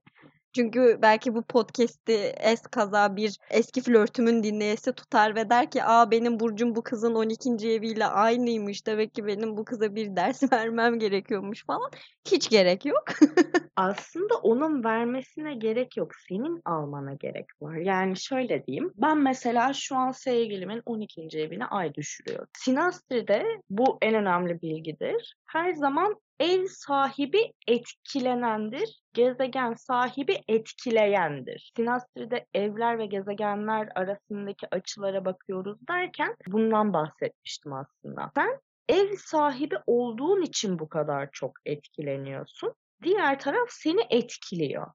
Çünkü 0.56 1.00
belki 1.02 1.36
bu 1.36 1.42
podcast'i 1.42 2.34
es 2.38 2.62
kaza 2.62 3.16
bir 3.16 3.38
eski 3.50 3.82
flörtümün 3.82 4.44
dinleyesi 4.44 4.94
tutar 4.94 5.36
ve 5.36 5.50
der 5.50 5.72
ki 5.72 5.84
aa 5.84 6.12
benim 6.12 6.40
burcum 6.40 6.76
bu 6.76 6.84
kızın 6.84 7.16
12. 7.16 7.70
eviyle 7.70 8.06
aynıymış. 8.06 8.88
Demek 8.88 9.14
ki 9.14 9.26
benim 9.28 9.58
bu 9.58 9.66
kıza 9.66 9.96
bir 9.96 10.16
ders 10.16 10.44
vermem 10.54 11.00
gerekiyormuş 11.00 11.66
falan. 11.66 11.92
Hiç 12.32 12.50
gerek 12.50 12.86
yok. 12.86 13.04
Aslında 13.76 14.36
onun 14.36 14.84
vermesine 14.84 15.56
gerek 15.56 15.98
yok. 15.98 16.12
Senin 16.30 16.62
almana 16.66 17.14
gerek 17.14 17.46
var. 17.62 17.76
Yani 17.76 18.18
şöyle 18.18 18.66
diyeyim. 18.66 18.94
Ben 18.96 19.18
mesela 19.18 19.74
şu 19.74 19.96
an 19.96 20.12
sevgilimin 20.12 20.82
12. 20.86 21.22
evine 21.22 21.66
ay 21.66 21.94
düşürüyor. 21.94 22.48
Sinastri'de 22.58 23.44
bu 23.70 23.98
en 24.02 24.16
önemli 24.16 24.62
bilgidir. 24.62 25.36
Her 25.46 25.74
zaman 25.74 26.16
ev 26.40 26.66
sahibi 26.66 27.54
etkilenendir. 27.68 29.02
Gezegen 29.14 29.74
sahibi 29.74 30.42
etkileyendir. 30.48 31.72
Sinastri'de 31.76 32.46
evler 32.54 33.00
ve 33.00 33.06
gezegenler 33.06 33.90
arasındaki 33.96 34.68
açılara 34.72 35.26
bakıyoruz 35.26 35.78
derken 35.88 36.36
bundan 36.48 36.94
bahsetmiştim 36.94 37.74
aslında. 37.74 38.32
Sen 38.36 38.60
ev 38.90 39.16
sahibi 39.18 39.76
olduğun 39.86 40.42
için 40.42 40.80
bu 40.80 40.90
kadar 40.90 41.30
çok 41.32 41.52
etkileniyorsun. 41.66 42.74
Diğer 43.04 43.40
taraf 43.40 43.68
seni 43.70 44.02
etkiliyor. 44.10 44.88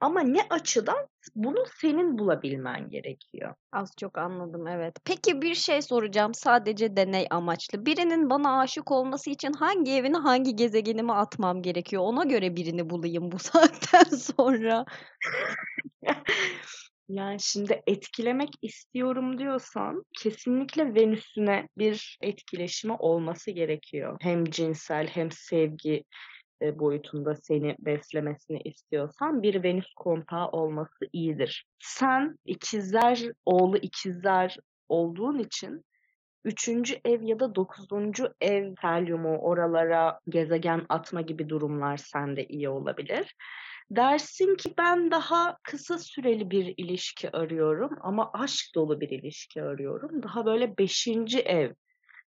Ama 0.00 0.20
ne 0.20 0.42
açıdan 0.50 1.08
bunu 1.34 1.64
senin 1.80 2.18
bulabilmen 2.18 2.90
gerekiyor. 2.90 3.54
Az 3.72 3.90
çok 4.00 4.18
anladım 4.18 4.66
evet. 4.66 4.96
Peki 5.04 5.42
bir 5.42 5.54
şey 5.54 5.82
soracağım 5.82 6.34
sadece 6.34 6.96
deney 6.96 7.26
amaçlı. 7.30 7.86
Birinin 7.86 8.30
bana 8.30 8.60
aşık 8.60 8.92
olması 8.92 9.30
için 9.30 9.52
hangi 9.52 9.92
evine 9.92 10.16
hangi 10.16 10.56
gezegenime 10.56 11.12
atmam 11.12 11.62
gerekiyor? 11.62 12.02
Ona 12.02 12.24
göre 12.24 12.56
birini 12.56 12.90
bulayım 12.90 13.32
bu 13.32 13.38
saatten 13.38 14.16
sonra. 14.16 14.84
Yani 17.08 17.36
şimdi 17.40 17.82
etkilemek 17.86 18.48
istiyorum 18.62 19.38
diyorsan 19.38 20.02
kesinlikle 20.18 20.94
Venüs'üne 20.94 21.68
bir 21.78 22.18
etkileşimi 22.20 22.92
olması 22.92 23.50
gerekiyor. 23.50 24.16
Hem 24.20 24.44
cinsel 24.44 25.06
hem 25.06 25.30
sevgi 25.30 26.04
e, 26.62 26.78
boyutunda 26.78 27.34
seni 27.34 27.76
beslemesini 27.78 28.60
istiyorsan 28.60 29.42
bir 29.42 29.62
Venüs 29.62 29.94
kontağı 29.94 30.48
olması 30.48 31.08
iyidir. 31.12 31.66
Sen 31.78 32.38
ikizler, 32.44 33.22
oğlu 33.44 33.76
ikizler 33.76 34.56
olduğun 34.88 35.38
için 35.38 35.84
üçüncü 36.44 37.00
ev 37.04 37.22
ya 37.22 37.40
da 37.40 37.54
dokuzuncu 37.54 38.34
ev 38.40 38.74
helyumu 38.80 39.38
oralara 39.38 40.20
gezegen 40.28 40.86
atma 40.88 41.20
gibi 41.20 41.48
durumlar 41.48 41.96
sende 41.96 42.46
iyi 42.46 42.68
olabilir. 42.68 43.34
Dersin 43.90 44.56
ki 44.56 44.74
ben 44.78 45.10
daha 45.10 45.56
kısa 45.62 45.98
süreli 45.98 46.50
bir 46.50 46.74
ilişki 46.76 47.36
arıyorum 47.36 47.98
ama 48.00 48.30
aşk 48.32 48.74
dolu 48.74 49.00
bir 49.00 49.08
ilişki 49.08 49.62
arıyorum. 49.62 50.22
Daha 50.22 50.46
böyle 50.46 50.78
beşinci 50.78 51.40
ev 51.40 51.72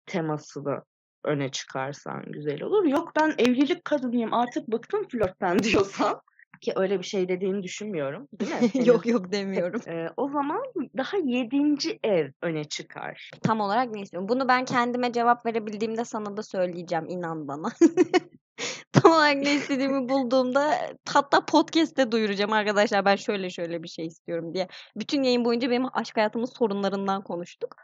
temasını 0.07 0.83
öne 1.27 1.51
çıkarsan 1.51 2.25
güzel 2.27 2.63
olur. 2.63 2.85
Yok 2.85 3.13
ben 3.17 3.35
evlilik 3.39 3.85
kadınıyım 3.85 4.35
artık 4.35 4.69
bıktım 4.69 5.09
flörtten 5.09 5.59
diyorsan 5.63 6.21
ki 6.61 6.73
öyle 6.77 6.99
bir 6.99 7.05
şey 7.05 7.29
dediğini 7.29 7.63
düşünmüyorum. 7.63 8.29
Değil 8.41 8.63
mi? 8.63 8.69
Senin- 8.73 8.85
yok 8.85 9.07
yok 9.07 9.33
demiyorum. 9.33 9.81
Ee, 9.89 10.09
o 10.17 10.29
zaman 10.29 10.63
daha 10.97 11.17
yedinci 11.17 11.99
ev 12.05 12.31
öne 12.43 12.65
çıkar. 12.65 13.31
Tam 13.43 13.61
olarak 13.61 13.91
ne 13.91 14.01
istiyorum? 14.01 14.29
Bunu 14.29 14.49
ben 14.49 14.65
kendime 14.65 15.13
cevap 15.13 15.47
verebildiğimde 15.47 16.05
sana 16.05 16.37
da 16.37 16.43
söyleyeceğim 16.43 17.07
inan 17.09 17.49
bana. 17.49 17.69
Tam 18.93 19.13
olarak 19.13 19.37
ne 19.37 19.55
istediğimi 19.55 20.09
bulduğumda 20.09 20.75
hatta 21.09 21.45
podcast'te 21.47 22.13
duyuracağım 22.13 22.53
arkadaşlar 22.53 23.05
ben 23.05 23.17
şöyle 23.17 23.51
şöyle 23.51 23.83
bir 23.83 23.89
şey 23.89 24.07
istiyorum 24.07 24.55
diye. 24.55 24.69
Bütün 24.97 25.23
yayın 25.23 25.45
boyunca 25.45 25.71
benim 25.71 25.87
aşk 25.93 26.17
hayatımın 26.17 26.47
sorunlarından 26.47 27.23
konuştuk. 27.23 27.77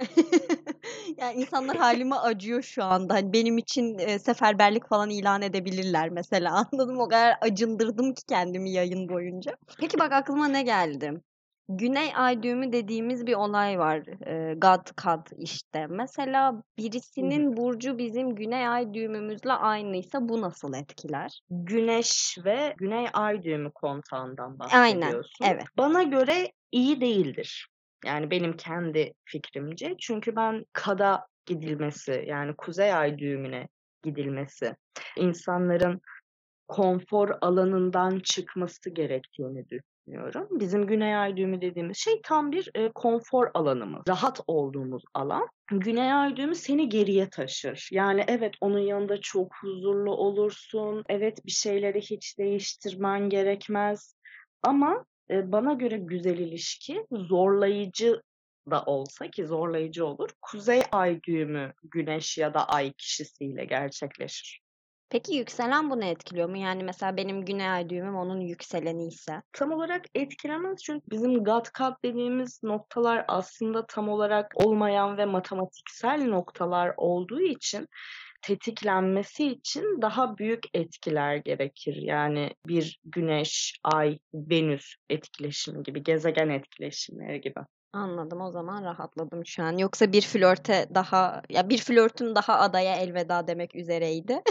yani 1.16 1.40
insanlar 1.40 1.76
halime 1.76 2.16
acıyor 2.16 2.62
şu 2.62 2.84
anda. 2.84 3.14
Hani 3.14 3.32
benim 3.32 3.58
için 3.58 3.98
e, 3.98 4.18
seferberlik 4.18 4.88
falan 4.88 5.10
ilan 5.10 5.42
edebilirler 5.42 6.10
mesela. 6.10 6.66
Anladım 6.72 7.00
o 7.00 7.08
kadar 7.08 7.34
acındırdım 7.40 8.14
ki 8.14 8.22
kendimi 8.28 8.70
yayın 8.70 9.08
boyunca. 9.08 9.56
Peki 9.78 9.98
bak 9.98 10.12
aklıma 10.12 10.48
ne 10.48 10.62
geldi? 10.62 11.12
Güney 11.72 12.12
ay 12.16 12.42
düğümü 12.42 12.72
dediğimiz 12.72 13.26
bir 13.26 13.34
olay 13.34 13.78
var. 13.78 14.26
E, 14.26 14.54
God 14.54 14.96
Kad 14.96 15.26
işte. 15.38 15.86
Mesela 15.86 16.62
birisinin 16.78 17.56
burcu 17.56 17.98
bizim 17.98 18.34
güney 18.34 18.68
ay 18.68 18.94
düğümümüzle 18.94 19.52
aynıysa 19.52 20.28
bu 20.28 20.40
nasıl 20.40 20.74
etkiler? 20.74 21.40
Güneş 21.50 22.38
ve 22.44 22.74
Güney 22.78 23.06
Ay 23.12 23.42
düğümü 23.42 23.70
kontağından 23.70 24.56
Aynen, 24.72 25.00
bahsediyorsun. 25.00 25.44
evet. 25.44 25.64
Bana 25.78 26.02
göre 26.02 26.52
iyi 26.72 27.00
değildir. 27.00 27.68
Yani 28.04 28.30
benim 28.30 28.56
kendi 28.56 29.14
fikrimce. 29.24 29.96
Çünkü 29.98 30.36
ben 30.36 30.64
kada 30.72 31.26
gidilmesi 31.46 32.24
yani 32.26 32.54
Kuzey 32.56 32.94
Ay 32.94 33.18
düğümüne 33.18 33.68
gidilmesi 34.02 34.76
insanların 35.16 36.00
konfor 36.68 37.28
alanından 37.40 38.20
çıkması 38.20 38.90
gerektiğini 38.90 39.64
düşünüyorum. 39.68 40.48
Bizim 40.50 40.86
Güney 40.86 41.16
Ay 41.16 41.36
düğümü 41.36 41.60
dediğimiz 41.60 41.96
şey 41.96 42.20
tam 42.22 42.52
bir 42.52 42.70
e, 42.74 42.92
konfor 42.92 43.50
alanımız. 43.54 44.02
Rahat 44.08 44.40
olduğumuz 44.46 45.02
alan. 45.14 45.48
Güney 45.70 46.12
Ay 46.12 46.36
düğümü 46.36 46.54
seni 46.54 46.88
geriye 46.88 47.30
taşır. 47.30 47.88
Yani 47.92 48.24
evet 48.28 48.54
onun 48.60 48.78
yanında 48.78 49.20
çok 49.20 49.52
huzurlu 49.60 50.10
olursun. 50.10 51.04
Evet 51.08 51.46
bir 51.46 51.50
şeyleri 51.52 52.00
hiç 52.00 52.38
değiştirmen 52.38 53.28
gerekmez. 53.28 54.14
Ama 54.62 55.04
e, 55.30 55.52
bana 55.52 55.72
göre 55.72 55.98
güzel 55.98 56.38
ilişki 56.38 57.06
zorlayıcı 57.12 58.22
da 58.70 58.82
olsa 58.82 59.30
ki 59.30 59.46
zorlayıcı 59.46 60.06
olur. 60.06 60.30
Kuzey 60.42 60.82
ay 60.92 61.22
düğümü 61.22 61.72
güneş 61.82 62.38
ya 62.38 62.54
da 62.54 62.68
ay 62.68 62.92
kişisiyle 62.92 63.64
gerçekleşir. 63.64 64.60
Peki 65.10 65.34
yükselen 65.34 65.90
bunu 65.90 66.04
etkiliyor 66.04 66.48
mu? 66.48 66.56
Yani 66.56 66.84
mesela 66.84 67.16
benim 67.16 67.44
güney 67.44 67.68
ay 67.68 67.88
düğümüm 67.88 68.16
onun 68.16 68.40
yükseleni 68.40 69.06
ise. 69.06 69.42
Tam 69.52 69.72
olarak 69.72 70.04
etkilemez 70.14 70.82
çünkü 70.82 71.10
bizim 71.10 71.44
God 71.44 71.66
kat 71.66 72.04
dediğimiz 72.04 72.62
noktalar 72.62 73.24
aslında 73.28 73.86
tam 73.86 74.08
olarak 74.08 74.52
olmayan 74.54 75.18
ve 75.18 75.24
matematiksel 75.24 76.24
noktalar 76.28 76.94
olduğu 76.96 77.40
için 77.40 77.88
tetiklenmesi 78.42 79.46
için 79.46 80.02
daha 80.02 80.38
büyük 80.38 80.64
etkiler 80.74 81.36
gerekir. 81.36 81.96
Yani 81.96 82.50
bir 82.66 83.00
Güneş, 83.04 83.78
Ay, 83.84 84.18
Venüs 84.34 84.94
etkileşimi 85.10 85.82
gibi, 85.82 86.02
gezegen 86.02 86.48
etkileşimleri 86.48 87.40
gibi. 87.40 87.60
Anladım 87.92 88.40
o 88.40 88.50
zaman 88.50 88.84
rahatladım 88.84 89.46
şu 89.46 89.62
an. 89.62 89.78
Yoksa 89.78 90.12
bir 90.12 90.22
flörte 90.22 90.86
daha 90.94 91.42
ya 91.48 91.68
bir 91.68 91.78
flörtüm 91.78 92.34
daha 92.34 92.58
adaya 92.58 92.96
elveda 92.96 93.46
demek 93.46 93.76
üzereydi. 93.76 94.42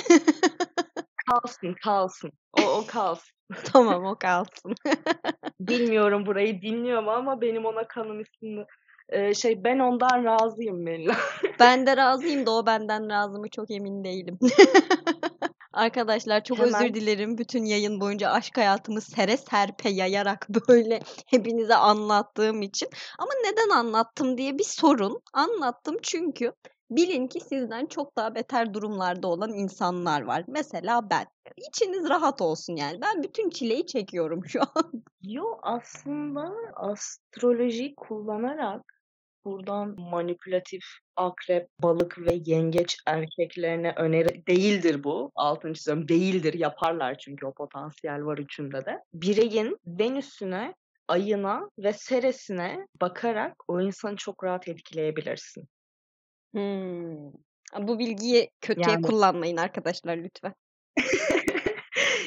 Kalsın, 1.30 1.76
kalsın. 1.84 2.32
O, 2.60 2.62
o 2.62 2.86
kalsın. 2.88 3.36
Tamam 3.74 4.06
o 4.06 4.16
kalsın. 4.16 4.76
Bilmiyorum 5.60 6.26
burayı 6.26 6.62
dinliyor 6.62 7.04
mu 7.04 7.12
ama 7.12 7.42
benim 7.42 7.66
ona 7.66 7.88
kanım 7.88 8.20
üstünde. 8.20 8.66
Ee, 9.10 9.34
şey 9.34 9.64
ben 9.64 9.80
ondan 9.80 10.26
razıyım 10.26 10.84
Melih. 10.84 11.16
Ben 11.60 11.86
de 11.86 11.98
razıyım 11.98 12.46
da 12.46 12.52
o 12.52 12.66
benden 12.66 13.10
razı 13.10 13.40
mı 13.40 13.50
çok 13.50 13.72
emin 13.72 14.04
değilim. 14.04 14.40
Arkadaşlar 15.74 16.44
çok 16.44 16.58
Hemen 16.58 16.74
özür 16.74 16.94
dilerim 16.94 17.38
bütün 17.38 17.66
yayın 17.66 18.02
boyunca 18.02 18.30
aşk 18.30 18.58
hayatımı 18.58 19.02
sere 19.02 19.38
serpe 19.38 19.90
yayarak 19.90 20.48
böyle 20.70 21.00
hepinize 21.26 21.76
anlattığım 21.76 22.62
için. 22.62 22.90
Ama 23.20 23.32
neden 23.44 23.70
anlattım 23.70 24.38
diye 24.38 24.58
bir 24.58 24.64
sorun. 24.64 25.22
Anlattım 25.34 25.98
çünkü 26.04 26.54
bilin 26.92 27.28
ki 27.28 27.40
sizden 27.40 27.86
çok 27.86 28.16
daha 28.16 28.36
beter 28.36 28.74
durumlarda 28.74 29.28
olan 29.28 29.54
insanlar 29.54 30.22
var. 30.22 30.44
Mesela 30.48 31.10
ben. 31.10 31.26
İçiniz 31.70 32.10
rahat 32.10 32.42
olsun 32.42 32.76
yani. 32.76 33.02
Ben 33.02 33.24
bütün 33.24 33.50
çileyi 33.50 33.86
çekiyorum 33.86 34.46
şu 34.46 34.62
an. 34.62 35.04
Yo 35.22 35.44
aslında 35.62 36.54
astrolojiyi 36.76 37.96
kullanarak 37.96 38.99
buradan 39.46 39.96
manipülatif 40.00 40.84
akrep, 41.16 41.68
balık 41.82 42.20
ve 42.20 42.40
yengeç 42.46 42.98
erkeklerine 43.06 43.94
öneri 43.98 44.48
değildir 44.48 45.04
bu. 45.04 45.32
Altını 45.36 45.74
çiziyorum. 45.74 46.08
Değildir. 46.08 46.54
Yaparlar 46.54 47.18
çünkü 47.18 47.46
o 47.46 47.54
potansiyel 47.54 48.26
var 48.26 48.38
üçünde 48.38 48.86
de. 48.86 49.00
Bireyin 49.14 49.78
Venüs'üne, 49.86 50.74
ayına 51.08 51.70
ve 51.80 51.94
seresine 51.94 52.88
bakarak 53.02 53.54
o 53.68 53.82
insanı 53.82 54.16
çok 54.16 54.44
rahat 54.44 54.68
etkileyebilirsin. 54.68 55.68
Hmm. 56.54 57.32
Bu 57.80 58.00
bilgiyi 58.00 58.50
kötüye 58.62 58.94
Yani 58.94 59.02
kullanmayın 59.02 59.58
arkadaşlar 59.58 60.18
lütfen. 60.18 60.54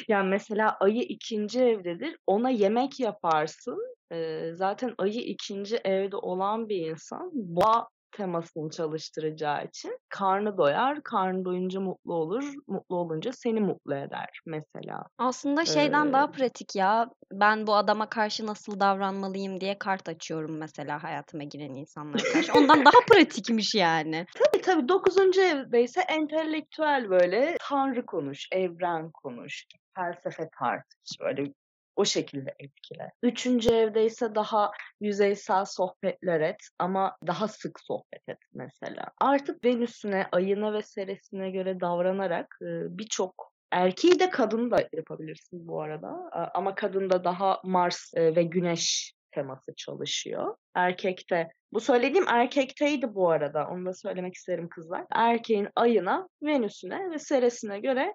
yani 0.07 0.29
mesela 0.29 0.77
ayı 0.79 1.01
ikinci 1.01 1.59
evdedir. 1.59 2.17
Ona 2.27 2.49
yemek 2.49 2.99
yaparsın. 2.99 3.95
Ee, 4.11 4.51
zaten 4.53 4.95
ayı 4.97 5.21
ikinci 5.21 5.75
evde 5.75 6.15
olan 6.15 6.69
bir 6.69 6.89
insan 6.91 7.31
boğa 7.33 7.87
temasını 8.13 8.69
çalıştıracağı 8.69 9.65
için 9.65 9.99
karnı 10.09 10.57
doyar. 10.57 11.03
Karnı 11.03 11.45
doyunca 11.45 11.79
mutlu 11.79 12.13
olur. 12.13 12.53
Mutlu 12.67 12.95
olunca 12.95 13.31
seni 13.33 13.59
mutlu 13.59 13.95
eder 13.95 14.29
mesela. 14.45 15.03
Aslında 15.17 15.65
şeyden 15.65 16.09
Ee, 16.09 16.13
daha 16.13 16.31
pratik 16.31 16.75
ya. 16.75 17.09
Ben 17.31 17.67
bu 17.67 17.75
adama 17.75 18.09
karşı 18.09 18.45
nasıl 18.45 18.79
davranmalıyım 18.79 19.61
diye 19.61 19.77
kart 19.79 20.09
açıyorum 20.09 20.57
mesela 20.57 21.03
hayatıma 21.03 21.43
giren 21.43 21.75
insanlara 21.75 22.23
karşı. 22.33 22.53
Ondan 22.53 22.85
daha 22.85 22.99
pratikmiş 23.11 23.75
yani. 23.75 24.25
tabii 24.35 24.61
tabii 24.61 24.87
dokuzuncu 24.87 25.41
evdeyse 25.41 26.01
entelektüel 26.01 27.09
böyle 27.09 27.57
tanrı 27.69 28.05
konuş, 28.05 28.47
evren 28.51 29.11
konuş, 29.11 29.65
felsefe 29.95 30.49
tartış 30.59 31.19
böyle 31.19 31.53
o 31.95 32.05
şekilde 32.05 32.55
etkile. 32.59 33.11
Üçüncü 33.23 33.69
evdeyse 33.69 34.35
daha 34.35 34.71
yüzeysel 35.01 35.65
sohbetler 35.65 36.41
et 36.41 36.67
ama 36.79 37.17
daha 37.27 37.47
sık 37.47 37.79
sohbet 37.79 38.29
et 38.29 38.39
mesela. 38.53 39.05
Artık 39.21 39.65
Venüs'üne, 39.65 40.27
ayına 40.31 40.73
ve 40.73 40.81
seresine 40.81 41.51
göre 41.51 41.79
davranarak 41.79 42.57
e, 42.61 42.97
birçok 42.97 43.53
erkeği 43.71 44.19
de 44.19 44.29
kadını 44.29 44.71
da 44.71 44.89
yapabilirsin 44.93 45.67
bu 45.67 45.81
arada. 45.81 46.29
Ama 46.53 46.75
kadında 46.75 47.23
daha 47.23 47.61
Mars 47.63 48.13
e, 48.13 48.35
ve 48.35 48.43
Güneş 48.43 49.13
teması 49.31 49.75
çalışıyor. 49.75 50.55
Erkekte 50.75 51.49
bu 51.73 51.79
söylediğim 51.79 52.27
erkekteydi 52.27 53.15
bu 53.15 53.29
arada. 53.29 53.67
Onu 53.67 53.85
da 53.85 53.93
söylemek 53.93 54.35
isterim 54.35 54.69
kızlar. 54.69 55.05
Erkeğin 55.11 55.67
ayına, 55.75 56.27
Venüs'üne 56.43 57.11
ve 57.11 57.19
seresine 57.19 57.79
göre 57.79 58.13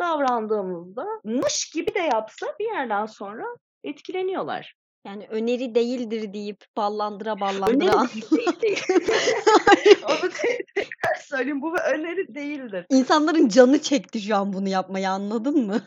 davrandığımızda 0.00 1.06
mış 1.24 1.70
gibi 1.70 1.94
de 1.94 1.98
yapsa 1.98 2.46
bir 2.60 2.64
yerden 2.64 3.06
sonra 3.06 3.44
etkileniyorlar. 3.84 4.76
Yani 5.06 5.26
öneri 5.30 5.74
değildir 5.74 6.32
deyip 6.32 6.64
ballandıra 6.76 7.40
ballandıra 7.40 8.02
Öneri 8.02 8.30
değil, 8.30 8.60
değil. 8.62 8.82
Onu 10.08 10.30
tekrar 10.74 11.14
söyleyeyim. 11.20 11.62
Bu 11.62 11.74
bir 11.74 11.80
öneri 11.80 12.34
değildir. 12.34 12.86
İnsanların 12.90 13.48
canı 13.48 13.82
çekti 13.82 14.20
şu 14.20 14.36
an 14.36 14.52
bunu 14.52 14.68
yapmayı 14.68 15.10
anladın 15.10 15.66
mı? 15.66 15.80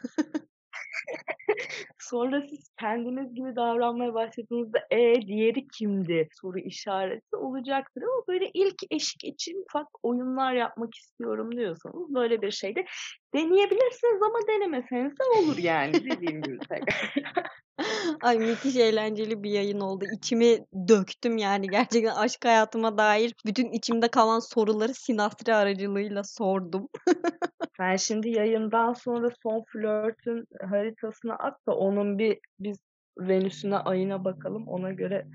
Sonra 1.99 2.41
siz 2.49 2.69
kendiniz 2.79 3.35
gibi 3.35 3.55
davranmaya 3.55 4.13
başladığınızda 4.13 4.79
e 4.91 5.21
diğeri 5.27 5.67
kimdi 5.67 6.29
soru 6.41 6.59
işareti 6.59 7.35
olacaktır 7.35 8.01
ama 8.01 8.23
böyle 8.27 8.51
ilk 8.53 8.75
eşik 8.91 9.23
için 9.23 9.63
ufak 9.69 9.87
oyunlar 10.03 10.53
yapmak 10.53 10.95
istiyorum 10.95 11.51
diyorsanız 11.51 12.13
böyle 12.15 12.41
bir 12.41 12.51
şeyde 12.51 12.85
deneyebilirsiniz 13.35 14.21
ama 14.21 14.39
denemeseniz 14.47 15.19
de 15.19 15.23
olur 15.39 15.57
yani 15.57 15.93
dediğim 15.93 16.41
gibi. 16.41 16.59
Ay 18.21 18.37
müthiş 18.39 18.75
eğlenceli 18.75 19.43
bir 19.43 19.51
yayın 19.51 19.79
oldu. 19.79 20.05
İçimi 20.13 20.65
döktüm 20.87 21.37
yani 21.37 21.67
gerçekten 21.67 22.15
aşk 22.15 22.45
hayatıma 22.45 22.97
dair 22.97 23.33
bütün 23.45 23.71
içimde 23.71 24.07
kalan 24.07 24.39
soruları 24.39 24.93
sinastri 24.93 25.53
aracılığıyla 25.55 26.23
sordum. 26.23 26.87
Sen 27.77 27.95
şimdi 27.95 28.29
yayından 28.29 28.93
sonra 28.93 29.29
son 29.43 29.63
flörtün 29.67 30.45
haritasına 30.69 31.35
at 31.35 31.67
da 31.67 31.75
onun 31.75 32.19
bir 32.19 32.39
biz 32.59 32.77
Venüs'üne 33.19 33.77
ayına 33.77 34.25
bakalım 34.25 34.67
ona 34.67 34.91
göre 34.91 35.27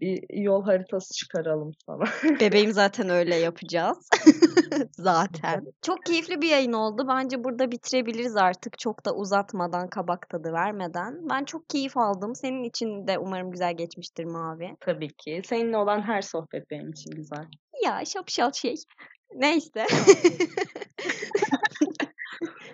bir 0.00 0.42
yol 0.42 0.64
haritası 0.64 1.14
çıkaralım 1.14 1.72
sana. 1.86 2.04
Bebeğim 2.40 2.72
zaten 2.72 3.08
öyle 3.08 3.36
yapacağız. 3.36 4.08
zaten. 4.92 5.66
Çok 5.82 6.06
keyifli 6.06 6.42
bir 6.42 6.48
yayın 6.48 6.72
oldu. 6.72 7.04
Bence 7.08 7.44
burada 7.44 7.70
bitirebiliriz 7.70 8.36
artık. 8.36 8.78
Çok 8.78 9.06
da 9.06 9.14
uzatmadan, 9.14 9.88
kabak 9.88 10.28
tadı 10.28 10.52
vermeden. 10.52 11.28
Ben 11.30 11.44
çok 11.44 11.68
keyif 11.68 11.96
aldım. 11.96 12.34
Senin 12.34 12.64
için 12.64 13.06
de 13.06 13.18
umarım 13.18 13.50
güzel 13.50 13.76
geçmiştir 13.76 14.24
Mavi. 14.24 14.76
Tabii 14.80 15.08
ki. 15.08 15.42
Seninle 15.44 15.76
olan 15.76 16.02
her 16.02 16.22
sohbet 16.22 16.70
benim 16.70 16.90
için 16.90 17.10
güzel. 17.10 17.46
Ya 17.84 18.04
şapşal 18.04 18.52
şey. 18.52 18.74
Neyse. 19.34 19.86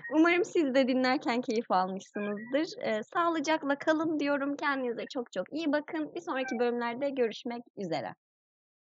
Umarım 0.09 0.45
siz 0.45 0.75
de 0.75 0.88
dinlerken 0.88 1.40
keyif 1.40 1.71
almışsınızdır. 1.71 2.69
Ee, 2.83 3.03
sağlıcakla 3.03 3.79
kalın 3.79 4.21
diyorum. 4.21 4.57
Kendinize 4.57 5.07
çok 5.07 5.33
çok 5.33 5.53
iyi 5.53 5.73
bakın. 5.73 6.14
Bir 6.14 6.21
sonraki 6.21 6.59
bölümlerde 6.59 7.11
görüşmek 7.11 7.62
üzere. 7.77 8.14